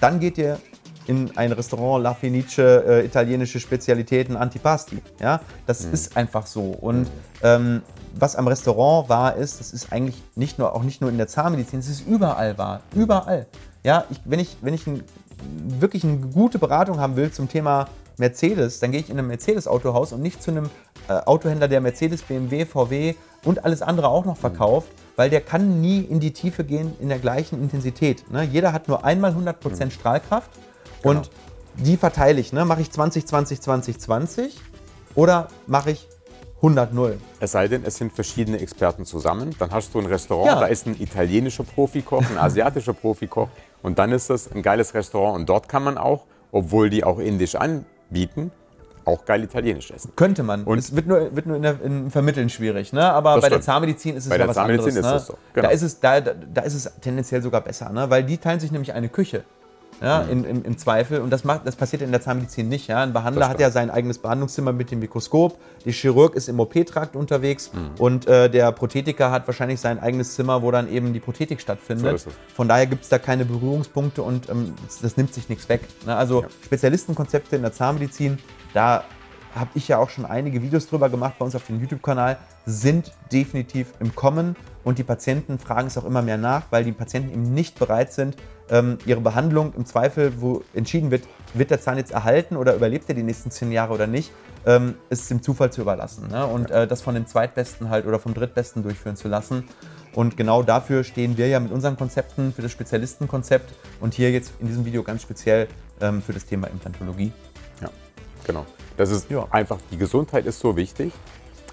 dann 0.00 0.20
geht 0.20 0.38
ihr 0.38 0.58
in 1.06 1.36
ein 1.36 1.52
Restaurant 1.52 2.02
La 2.02 2.14
Fenice, 2.14 2.58
äh, 2.58 3.04
italienische 3.04 3.60
Spezialitäten, 3.60 4.36
Antipasti. 4.36 5.02
Ja, 5.20 5.40
das 5.66 5.84
ist 5.84 6.16
einfach 6.16 6.46
so. 6.46 6.62
Und 6.62 7.08
ähm, 7.42 7.82
was 8.14 8.36
am 8.36 8.48
Restaurant 8.48 9.08
wahr 9.08 9.36
ist, 9.36 9.60
das 9.60 9.72
ist 9.72 9.92
eigentlich 9.92 10.22
nicht 10.34 10.58
nur, 10.58 10.74
auch 10.74 10.82
nicht 10.82 11.00
nur 11.00 11.10
in 11.10 11.18
der 11.18 11.28
Zahnmedizin, 11.28 11.80
es 11.80 11.88
ist 11.88 12.06
überall 12.06 12.56
wahr. 12.58 12.80
Überall. 12.94 13.46
Ja, 13.82 14.04
ich, 14.10 14.20
wenn 14.24 14.40
ich, 14.40 14.56
wenn 14.62 14.74
ich 14.74 14.86
ein, 14.86 15.02
wirklich 15.80 16.04
eine 16.04 16.16
gute 16.16 16.58
Beratung 16.58 17.00
haben 17.00 17.16
will 17.16 17.30
zum 17.30 17.48
Thema 17.48 17.88
Mercedes, 18.16 18.78
dann 18.78 18.92
gehe 18.92 19.00
ich 19.00 19.10
in 19.10 19.18
ein 19.18 19.26
Mercedes-Autohaus 19.26 20.12
und 20.12 20.22
nicht 20.22 20.42
zu 20.42 20.52
einem 20.52 20.70
äh, 21.08 21.12
Autohändler, 21.12 21.68
der 21.68 21.80
Mercedes, 21.80 22.22
BMW, 22.22 22.64
VW 22.64 23.14
und 23.44 23.64
alles 23.64 23.82
andere 23.82 24.08
auch 24.08 24.24
noch 24.24 24.36
verkauft, 24.36 24.88
weil 25.16 25.30
der 25.30 25.40
kann 25.40 25.80
nie 25.80 26.00
in 26.00 26.20
die 26.20 26.32
Tiefe 26.32 26.64
gehen 26.64 26.92
in 27.00 27.08
der 27.08 27.18
gleichen 27.18 27.60
Intensität. 27.60 28.30
Ne? 28.30 28.44
Jeder 28.44 28.72
hat 28.72 28.88
nur 28.88 29.04
einmal 29.04 29.32
100% 29.32 29.90
Strahlkraft 29.90 30.50
und 31.04 31.30
die 31.76 31.96
verteile 31.96 32.40
ich. 32.40 32.52
Ne? 32.52 32.64
Mache 32.64 32.80
ich 32.82 32.90
20, 32.90 33.26
20, 33.26 33.60
20, 33.60 33.98
20 34.00 34.56
oder 35.14 35.48
mache 35.66 35.92
ich 35.92 36.08
100, 36.56 36.94
0? 36.94 37.18
Es 37.40 37.52
sei 37.52 37.68
denn, 37.68 37.84
es 37.84 37.96
sind 37.96 38.12
verschiedene 38.12 38.58
Experten 38.58 39.04
zusammen. 39.04 39.54
Dann 39.58 39.70
hast 39.70 39.92
du 39.94 39.98
ein 40.00 40.06
Restaurant, 40.06 40.46
Ja. 40.48 40.60
da 40.60 40.66
ist 40.66 40.86
ein 40.86 40.96
italienischer 41.00 41.64
Profikoch, 41.64 42.22
ein 42.30 42.38
asiatischer 42.38 42.94
Profikoch 42.94 43.48
und 43.82 43.98
dann 43.98 44.12
ist 44.12 44.30
das 44.30 44.50
ein 44.50 44.62
geiles 44.62 44.94
Restaurant 44.94 45.36
und 45.36 45.48
dort 45.48 45.68
kann 45.68 45.84
man 45.84 45.98
auch, 45.98 46.24
obwohl 46.52 46.88
die 46.90 47.04
auch 47.04 47.18
indisch 47.18 47.54
anbieten, 47.56 48.50
auch 49.04 49.26
geil 49.26 49.42
italienisch 49.44 49.90
essen. 49.90 50.12
Könnte 50.16 50.42
man. 50.42 50.64
Und- 50.64 50.78
es 50.78 50.96
wird 50.96 51.06
nur, 51.06 51.34
wird 51.36 51.44
nur 51.44 51.56
in 51.56 51.62
der, 51.62 51.82
im 51.82 52.10
Vermitteln 52.10 52.48
schwierig. 52.48 52.92
Ne? 52.94 53.02
Aber 53.12 53.34
bei 53.34 53.40
der 53.40 53.46
stimmt. 53.48 53.64
Zahnmedizin 53.64 54.16
ist 54.16 54.24
es 54.24 54.30
Bei 54.30 54.36
ja 54.36 54.38
der 54.38 54.48
was 54.48 54.54
Zahnmedizin 54.54 54.96
anderes. 55.04 55.04
ist 55.06 55.10
ne? 55.12 55.16
es 55.16 55.26
so, 55.26 55.38
genau. 55.52 55.68
Da, 55.68 55.74
ist 55.74 55.82
es, 55.82 56.00
da, 56.00 56.20
da 56.20 56.62
ist 56.62 56.74
es 56.74 56.90
tendenziell 57.02 57.42
sogar 57.42 57.60
besser, 57.60 57.90
ne? 57.90 58.08
weil 58.08 58.24
die 58.24 58.38
teilen 58.38 58.60
sich 58.60 58.70
nämlich 58.72 58.94
eine 58.94 59.10
Küche. 59.10 59.44
Ja, 60.00 60.22
in, 60.22 60.44
im, 60.44 60.64
Im 60.64 60.78
Zweifel. 60.78 61.20
Und 61.20 61.30
das, 61.30 61.44
macht, 61.44 61.66
das 61.66 61.76
passiert 61.76 62.02
in 62.02 62.10
der 62.10 62.20
Zahnmedizin 62.20 62.68
nicht. 62.68 62.88
Ja? 62.88 63.02
Ein 63.02 63.12
Behandler 63.12 63.48
hat 63.48 63.60
ja 63.60 63.70
sein 63.70 63.90
eigenes 63.90 64.18
Behandlungszimmer 64.18 64.72
mit 64.72 64.90
dem 64.90 64.98
Mikroskop. 64.98 65.58
Der 65.84 65.92
Chirurg 65.92 66.34
ist 66.34 66.48
im 66.48 66.60
OP-Trakt 66.60 67.16
unterwegs. 67.16 67.70
Mhm. 67.72 67.90
Und 67.98 68.26
äh, 68.26 68.50
der 68.50 68.72
Prothetiker 68.72 69.30
hat 69.30 69.46
wahrscheinlich 69.46 69.80
sein 69.80 69.98
eigenes 70.00 70.34
Zimmer, 70.34 70.62
wo 70.62 70.70
dann 70.70 70.90
eben 70.90 71.12
die 71.12 71.20
Prothetik 71.20 71.60
stattfindet. 71.60 72.20
So. 72.20 72.30
Von 72.54 72.68
daher 72.68 72.86
gibt 72.86 73.04
es 73.04 73.08
da 73.08 73.18
keine 73.18 73.44
Berührungspunkte 73.44 74.22
und 74.22 74.48
ähm, 74.48 74.74
das, 74.84 75.00
das 75.00 75.16
nimmt 75.16 75.32
sich 75.32 75.48
nichts 75.48 75.68
weg. 75.68 75.82
Ne? 76.06 76.14
Also 76.14 76.42
Ja. 76.42 76.48
Spezialistenkonzepte 76.64 77.56
in 77.56 77.62
der 77.62 77.72
Zahnmedizin, 77.72 78.38
da 78.72 79.04
habe 79.54 79.70
ich 79.74 79.88
ja 79.88 79.98
auch 79.98 80.10
schon 80.10 80.24
einige 80.24 80.62
Videos 80.62 80.88
drüber 80.88 81.08
gemacht 81.08 81.34
bei 81.38 81.44
uns 81.44 81.54
auf 81.54 81.66
dem 81.66 81.80
YouTube-Kanal, 81.80 82.38
sind 82.66 83.12
definitiv 83.32 83.92
im 84.00 84.14
Kommen 84.14 84.56
und 84.82 84.98
die 84.98 85.04
Patienten 85.04 85.58
fragen 85.58 85.86
es 85.86 85.96
auch 85.96 86.04
immer 86.04 86.22
mehr 86.22 86.38
nach, 86.38 86.64
weil 86.70 86.84
die 86.84 86.92
Patienten 86.92 87.32
eben 87.32 87.54
nicht 87.54 87.78
bereit 87.78 88.12
sind, 88.12 88.36
ähm, 88.70 88.98
ihre 89.06 89.20
Behandlung 89.20 89.72
im 89.74 89.84
Zweifel, 89.84 90.40
wo 90.40 90.62
entschieden 90.74 91.10
wird, 91.10 91.24
wird 91.52 91.70
der 91.70 91.80
Zahn 91.80 91.98
jetzt 91.98 92.12
erhalten 92.12 92.56
oder 92.56 92.74
überlebt 92.74 93.08
er 93.08 93.14
die 93.14 93.22
nächsten 93.22 93.50
zehn 93.50 93.70
Jahre 93.72 93.92
oder 93.92 94.06
nicht, 94.06 94.32
ähm, 94.66 94.94
ist 95.10 95.30
dem 95.30 95.42
Zufall 95.42 95.70
zu 95.72 95.82
überlassen. 95.82 96.28
Ne? 96.28 96.46
Und 96.46 96.70
äh, 96.70 96.86
das 96.86 97.02
von 97.02 97.14
dem 97.14 97.26
Zweitbesten 97.26 97.90
halt 97.90 98.06
oder 98.06 98.18
vom 98.18 98.34
Drittbesten 98.34 98.82
durchführen 98.82 99.16
zu 99.16 99.28
lassen. 99.28 99.64
Und 100.14 100.36
genau 100.36 100.62
dafür 100.62 101.04
stehen 101.04 101.36
wir 101.36 101.48
ja 101.48 101.60
mit 101.60 101.72
unseren 101.72 101.96
Konzepten 101.96 102.52
für 102.52 102.62
das 102.62 102.70
Spezialistenkonzept 102.70 103.74
und 104.00 104.14
hier 104.14 104.30
jetzt 104.30 104.52
in 104.60 104.68
diesem 104.68 104.84
Video 104.84 105.02
ganz 105.02 105.22
speziell 105.22 105.68
ähm, 106.00 106.22
für 106.22 106.32
das 106.32 106.46
Thema 106.46 106.68
Implantologie. 106.68 107.32
Ja, 107.82 107.90
genau. 108.46 108.64
Das 108.96 109.10
ist 109.10 109.30
Ja. 109.30 109.46
einfach, 109.50 109.78
die 109.90 109.98
Gesundheit 109.98 110.46
ist 110.46 110.60
so 110.60 110.76
wichtig 110.76 111.12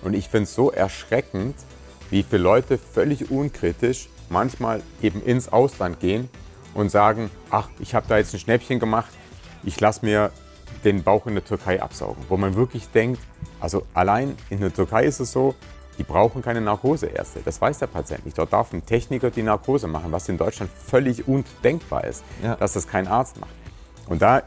und 0.03 0.13
ich 0.13 0.27
finde 0.29 0.43
es 0.43 0.55
so 0.55 0.71
erschreckend, 0.71 1.55
wie 2.09 2.23
viele 2.23 2.41
Leute 2.43 2.77
völlig 2.77 3.31
unkritisch 3.31 4.09
manchmal 4.29 4.81
eben 5.01 5.21
ins 5.23 5.49
Ausland 5.51 5.99
gehen 5.99 6.29
und 6.73 6.89
sagen, 6.89 7.29
ach, 7.49 7.69
ich 7.79 7.93
habe 7.95 8.05
da 8.07 8.17
jetzt 8.17 8.33
ein 8.33 8.39
Schnäppchen 8.39 8.79
gemacht, 8.79 9.11
ich 9.63 9.79
lasse 9.79 10.05
mir 10.05 10.31
den 10.83 11.03
Bauch 11.03 11.27
in 11.27 11.35
der 11.35 11.43
Türkei 11.45 11.81
absaugen. 11.81 12.23
Wo 12.29 12.37
man 12.37 12.55
wirklich 12.55 12.87
denkt, 12.89 13.21
also 13.59 13.83
allein 13.93 14.35
in 14.49 14.59
der 14.61 14.73
Türkei 14.73 15.03
ist 15.05 15.19
es 15.19 15.31
so, 15.31 15.53
die 15.97 16.03
brauchen 16.03 16.41
keine 16.41 16.61
Narkoseärzte. 16.61 17.41
Das 17.45 17.59
weiß 17.61 17.79
der 17.79 17.87
Patient 17.87 18.25
nicht. 18.25 18.37
Dort 18.37 18.51
darf 18.53 18.73
ein 18.73 18.83
Techniker 18.85 19.29
die 19.29 19.43
Narkose 19.43 19.87
machen, 19.87 20.11
was 20.11 20.27
in 20.29 20.37
Deutschland 20.37 20.71
völlig 20.71 21.27
undenkbar 21.27 22.05
ist, 22.05 22.23
Ja. 22.41 22.55
dass 22.55 22.73
das 22.73 22.87
kein 22.87 23.07
Arzt 23.07 23.39
macht. 23.39 23.51
Und 24.07 24.21
da 24.21 24.41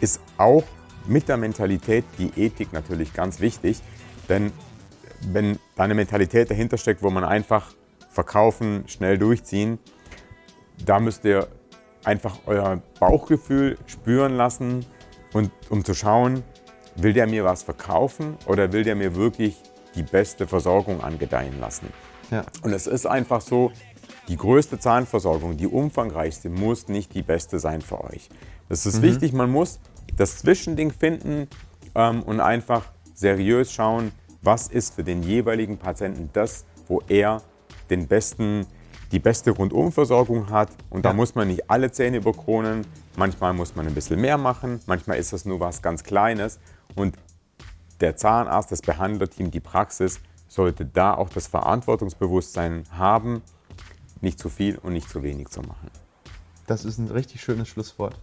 ist 0.00 0.20
auch 0.36 0.64
mit 1.08 1.28
der 1.28 1.36
Mentalität 1.36 2.04
die 2.18 2.30
Ethik 2.36 2.72
natürlich 2.72 3.12
ganz 3.12 3.40
wichtig. 3.40 3.80
Denn 4.28 4.52
wenn 5.32 5.58
da 5.76 5.84
eine 5.84 5.94
Mentalität 5.94 6.50
dahinter 6.50 6.76
steckt, 6.76 7.02
wo 7.02 7.10
man 7.10 7.24
einfach 7.24 7.72
verkaufen, 8.10 8.84
schnell 8.86 9.18
durchziehen, 9.18 9.78
da 10.84 11.00
müsst 11.00 11.24
ihr 11.24 11.48
einfach 12.04 12.38
euer 12.46 12.80
Bauchgefühl 13.00 13.78
spüren 13.86 14.36
lassen 14.36 14.86
und 15.32 15.50
um 15.68 15.84
zu 15.84 15.94
schauen, 15.94 16.42
will 16.96 17.12
der 17.12 17.26
mir 17.26 17.44
was 17.44 17.62
verkaufen 17.62 18.36
oder 18.46 18.72
will 18.72 18.84
der 18.84 18.94
mir 18.94 19.14
wirklich 19.14 19.56
die 19.94 20.02
beste 20.02 20.46
Versorgung 20.46 21.02
angedeihen 21.02 21.58
lassen. 21.60 21.92
Ja. 22.30 22.44
Und 22.62 22.72
es 22.72 22.86
ist 22.86 23.06
einfach 23.06 23.40
so, 23.40 23.72
die 24.28 24.36
größte 24.36 24.78
Zahnversorgung, 24.78 25.56
die 25.56 25.66
umfangreichste, 25.66 26.50
muss 26.50 26.88
nicht 26.88 27.14
die 27.14 27.22
beste 27.22 27.58
sein 27.58 27.80
für 27.80 28.04
euch. 28.04 28.28
Das 28.68 28.84
ist 28.84 29.00
wichtig, 29.00 29.32
man 29.32 29.50
muss 29.50 29.80
das 30.18 30.38
Zwischending 30.38 30.90
finden 30.92 31.48
ähm, 31.94 32.22
und 32.22 32.40
einfach 32.40 32.84
seriös 33.14 33.72
schauen, 33.72 34.12
was 34.42 34.68
ist 34.68 34.94
für 34.94 35.04
den 35.04 35.22
jeweiligen 35.22 35.78
Patienten 35.78 36.30
das, 36.32 36.64
wo 36.86 37.02
er 37.08 37.42
den 37.90 38.06
besten, 38.06 38.66
die 39.12 39.18
beste 39.18 39.50
Rundumversorgung 39.50 40.50
hat. 40.50 40.70
Und 40.90 41.04
da 41.04 41.10
Ja. 41.10 41.14
muss 41.14 41.34
man 41.34 41.48
nicht 41.48 41.70
alle 41.70 41.90
Zähne 41.90 42.18
überkronen. 42.18 42.86
Manchmal 43.16 43.52
muss 43.54 43.74
man 43.74 43.86
ein 43.86 43.94
bisschen 43.94 44.20
mehr 44.20 44.38
machen, 44.38 44.80
manchmal 44.86 45.18
ist 45.18 45.32
das 45.32 45.44
nur 45.44 45.58
was 45.60 45.82
ganz 45.82 46.04
Kleines. 46.04 46.58
Und 46.94 47.16
der 48.00 48.16
Zahnarzt, 48.16 48.70
das 48.70 48.80
Behandlerteam, 48.82 49.50
die 49.50 49.60
Praxis 49.60 50.20
sollte 50.46 50.84
da 50.86 51.14
auch 51.14 51.28
das 51.30 51.46
Verantwortungsbewusstsein 51.48 52.84
haben, 52.92 53.42
nicht 54.20 54.38
zu 54.38 54.48
viel 54.48 54.78
und 54.78 54.92
nicht 54.92 55.08
zu 55.10 55.22
wenig 55.22 55.48
zu 55.48 55.60
machen. 55.62 55.90
Das 56.66 56.84
ist 56.84 56.98
ein 56.98 57.08
richtig 57.08 57.40
schönes 57.40 57.68
Schlusswort. 57.68 58.16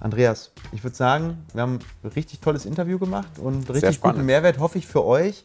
Andreas, 0.00 0.52
ich 0.72 0.84
würde 0.84 0.96
sagen, 0.96 1.44
wir 1.52 1.62
haben 1.62 1.80
ein 2.02 2.08
richtig 2.10 2.40
tolles 2.40 2.66
Interview 2.66 2.98
gemacht 2.98 3.38
und 3.38 3.68
richtig 3.70 4.00
guten 4.00 4.24
Mehrwert, 4.24 4.58
hoffe 4.58 4.78
ich, 4.78 4.86
für 4.86 5.04
euch. 5.04 5.44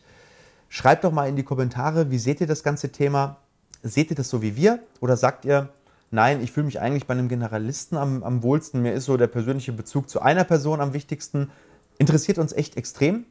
Schreibt 0.69 1.03
doch 1.03 1.11
mal 1.11 1.27
in 1.27 1.35
die 1.35 1.43
Kommentare, 1.43 2.11
wie 2.11 2.17
seht 2.17 2.41
ihr 2.41 2.47
das 2.47 2.63
ganze 2.63 2.91
Thema? 2.91 3.37
Seht 3.81 4.09
ihr 4.09 4.15
das 4.15 4.29
so 4.29 4.41
wie 4.41 4.55
wir? 4.55 4.79
Oder 5.01 5.17
sagt 5.17 5.45
ihr, 5.45 5.69
nein, 6.11 6.41
ich 6.41 6.51
fühle 6.51 6.65
mich 6.65 6.79
eigentlich 6.79 7.07
bei 7.07 7.13
einem 7.13 7.29
Generalisten 7.29 7.97
am, 7.97 8.23
am 8.23 8.43
wohlsten, 8.43 8.81
mir 8.81 8.93
ist 8.93 9.05
so 9.05 9.17
der 9.17 9.27
persönliche 9.27 9.73
Bezug 9.73 10.09
zu 10.09 10.21
einer 10.21 10.43
Person 10.43 10.81
am 10.81 10.93
wichtigsten. 10.93 11.51
Interessiert 11.97 12.37
uns 12.37 12.53
echt 12.53 12.77
extrem. 12.77 13.25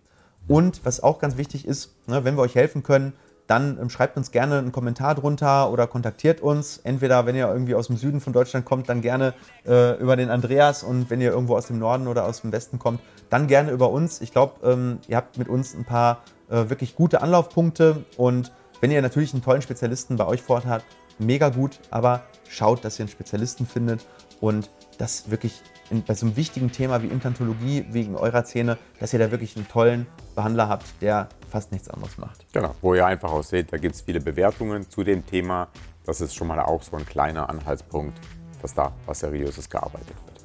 Und 0.48 0.84
was 0.84 1.02
auch 1.02 1.20
ganz 1.20 1.36
wichtig 1.36 1.66
ist, 1.66 1.94
ne, 2.08 2.24
wenn 2.24 2.36
wir 2.36 2.42
euch 2.42 2.56
helfen 2.56 2.82
können, 2.82 3.12
dann 3.46 3.78
ähm, 3.80 3.90
schreibt 3.90 4.16
uns 4.16 4.30
gerne 4.30 4.58
einen 4.58 4.72
Kommentar 4.72 5.14
drunter 5.14 5.70
oder 5.70 5.86
kontaktiert 5.86 6.40
uns. 6.40 6.78
Entweder, 6.84 7.26
wenn 7.26 7.34
ihr 7.34 7.48
irgendwie 7.48 7.74
aus 7.74 7.88
dem 7.88 7.96
Süden 7.96 8.20
von 8.20 8.32
Deutschland 8.32 8.64
kommt, 8.64 8.88
dann 8.88 9.02
gerne 9.02 9.34
äh, 9.66 9.98
über 10.00 10.16
den 10.16 10.30
Andreas 10.30 10.82
und 10.82 11.10
wenn 11.10 11.20
ihr 11.20 11.30
irgendwo 11.30 11.56
aus 11.56 11.66
dem 11.66 11.78
Norden 11.78 12.06
oder 12.06 12.24
aus 12.24 12.42
dem 12.42 12.52
Westen 12.52 12.78
kommt, 12.78 13.00
dann 13.30 13.46
gerne 13.46 13.70
über 13.70 13.90
uns. 13.90 14.20
Ich 14.20 14.32
glaube, 14.32 14.54
ähm, 14.70 14.98
ihr 15.08 15.16
habt 15.16 15.38
mit 15.38 15.48
uns 15.48 15.74
ein 15.74 15.84
paar 15.84 16.22
äh, 16.50 16.68
wirklich 16.68 16.94
gute 16.94 17.22
Anlaufpunkte 17.22 18.04
und 18.16 18.52
wenn 18.80 18.90
ihr 18.90 19.02
natürlich 19.02 19.32
einen 19.32 19.42
tollen 19.42 19.62
Spezialisten 19.62 20.16
bei 20.16 20.26
euch 20.26 20.42
vor 20.42 20.56
Ort 20.56 20.66
habt, 20.66 20.84
mega 21.18 21.48
gut, 21.48 21.78
aber 21.90 22.24
schaut, 22.48 22.84
dass 22.84 22.98
ihr 22.98 23.04
einen 23.04 23.12
Spezialisten 23.12 23.66
findet 23.66 24.06
und 24.40 24.70
das 24.98 25.30
wirklich 25.30 25.62
in, 25.90 26.02
bei 26.02 26.14
so 26.14 26.26
einem 26.26 26.36
wichtigen 26.36 26.72
Thema 26.72 27.02
wie 27.02 27.06
Implantologie 27.06 27.86
wegen 27.90 28.16
eurer 28.16 28.44
Zähne, 28.44 28.78
dass 28.98 29.12
ihr 29.12 29.18
da 29.18 29.30
wirklich 29.30 29.56
einen 29.56 29.68
tollen 29.68 30.06
Behandler 30.32 30.68
habt, 30.68 30.84
der 31.00 31.28
fast 31.50 31.72
nichts 31.72 31.88
anderes 31.88 32.18
macht. 32.18 32.44
Genau, 32.52 32.74
wo 32.80 32.94
ihr 32.94 33.06
einfach 33.06 33.30
auch 33.32 33.42
seht, 33.42 33.72
da 33.72 33.76
gibt 33.78 33.94
es 33.94 34.00
viele 34.02 34.20
Bewertungen 34.20 34.88
zu 34.90 35.04
dem 35.04 35.24
Thema. 35.26 35.68
Das 36.04 36.20
ist 36.20 36.34
schon 36.34 36.48
mal 36.48 36.58
auch 36.60 36.82
so 36.82 36.96
ein 36.96 37.06
kleiner 37.06 37.48
Anhaltspunkt, 37.48 38.18
dass 38.60 38.74
da 38.74 38.92
was 39.06 39.20
Seriöses 39.20 39.68
gearbeitet 39.70 40.08
wird. 40.26 40.40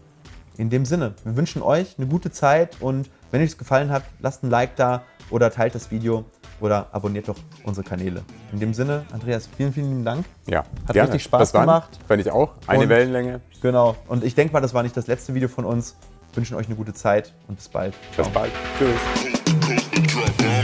In 0.57 0.69
dem 0.69 0.85
Sinne, 0.85 1.13
wir 1.23 1.35
wünschen 1.37 1.61
euch 1.61 1.95
eine 1.97 2.07
gute 2.07 2.31
Zeit 2.31 2.81
und 2.81 3.09
wenn 3.31 3.41
euch 3.41 3.49
es 3.51 3.57
gefallen 3.57 3.89
hat, 3.91 4.03
lasst 4.19 4.43
ein 4.43 4.49
Like 4.49 4.75
da 4.75 5.03
oder 5.29 5.51
teilt 5.51 5.75
das 5.75 5.91
Video 5.91 6.25
oder 6.59 6.87
abonniert 6.91 7.27
doch 7.27 7.35
unsere 7.63 7.87
Kanäle. 7.87 8.23
In 8.51 8.59
dem 8.59 8.73
Sinne, 8.73 9.05
Andreas, 9.11 9.47
vielen, 9.55 9.71
vielen 9.73 10.03
Dank. 10.03 10.25
Ja, 10.47 10.63
Hat 10.87 10.95
richtig 10.95 11.23
Spaß 11.23 11.39
das 11.39 11.53
war- 11.53 11.61
gemacht. 11.61 11.99
Fand 12.07 12.21
ich 12.21 12.31
auch. 12.31 12.53
Eine 12.65 12.83
Und- 12.83 12.89
Wellenlänge. 12.89 13.41
Genau. 13.61 13.95
Und 14.07 14.23
ich 14.23 14.33
denke 14.33 14.53
mal, 14.53 14.61
das 14.61 14.73
war 14.73 14.81
nicht 14.81 14.97
das 14.97 15.05
letzte 15.07 15.33
Video 15.35 15.47
von 15.49 15.65
uns. 15.65 15.95
Wir 16.31 16.37
wünschen 16.37 16.55
euch 16.57 16.65
eine 16.67 16.75
gute 16.75 16.93
Zeit 16.93 17.33
und 17.47 17.55
bis 17.57 17.69
bald. 17.69 17.93
Bis 18.15 18.27
bald. 18.29 18.51
Tschüss. 18.79 19.36
Good. 19.99 20.56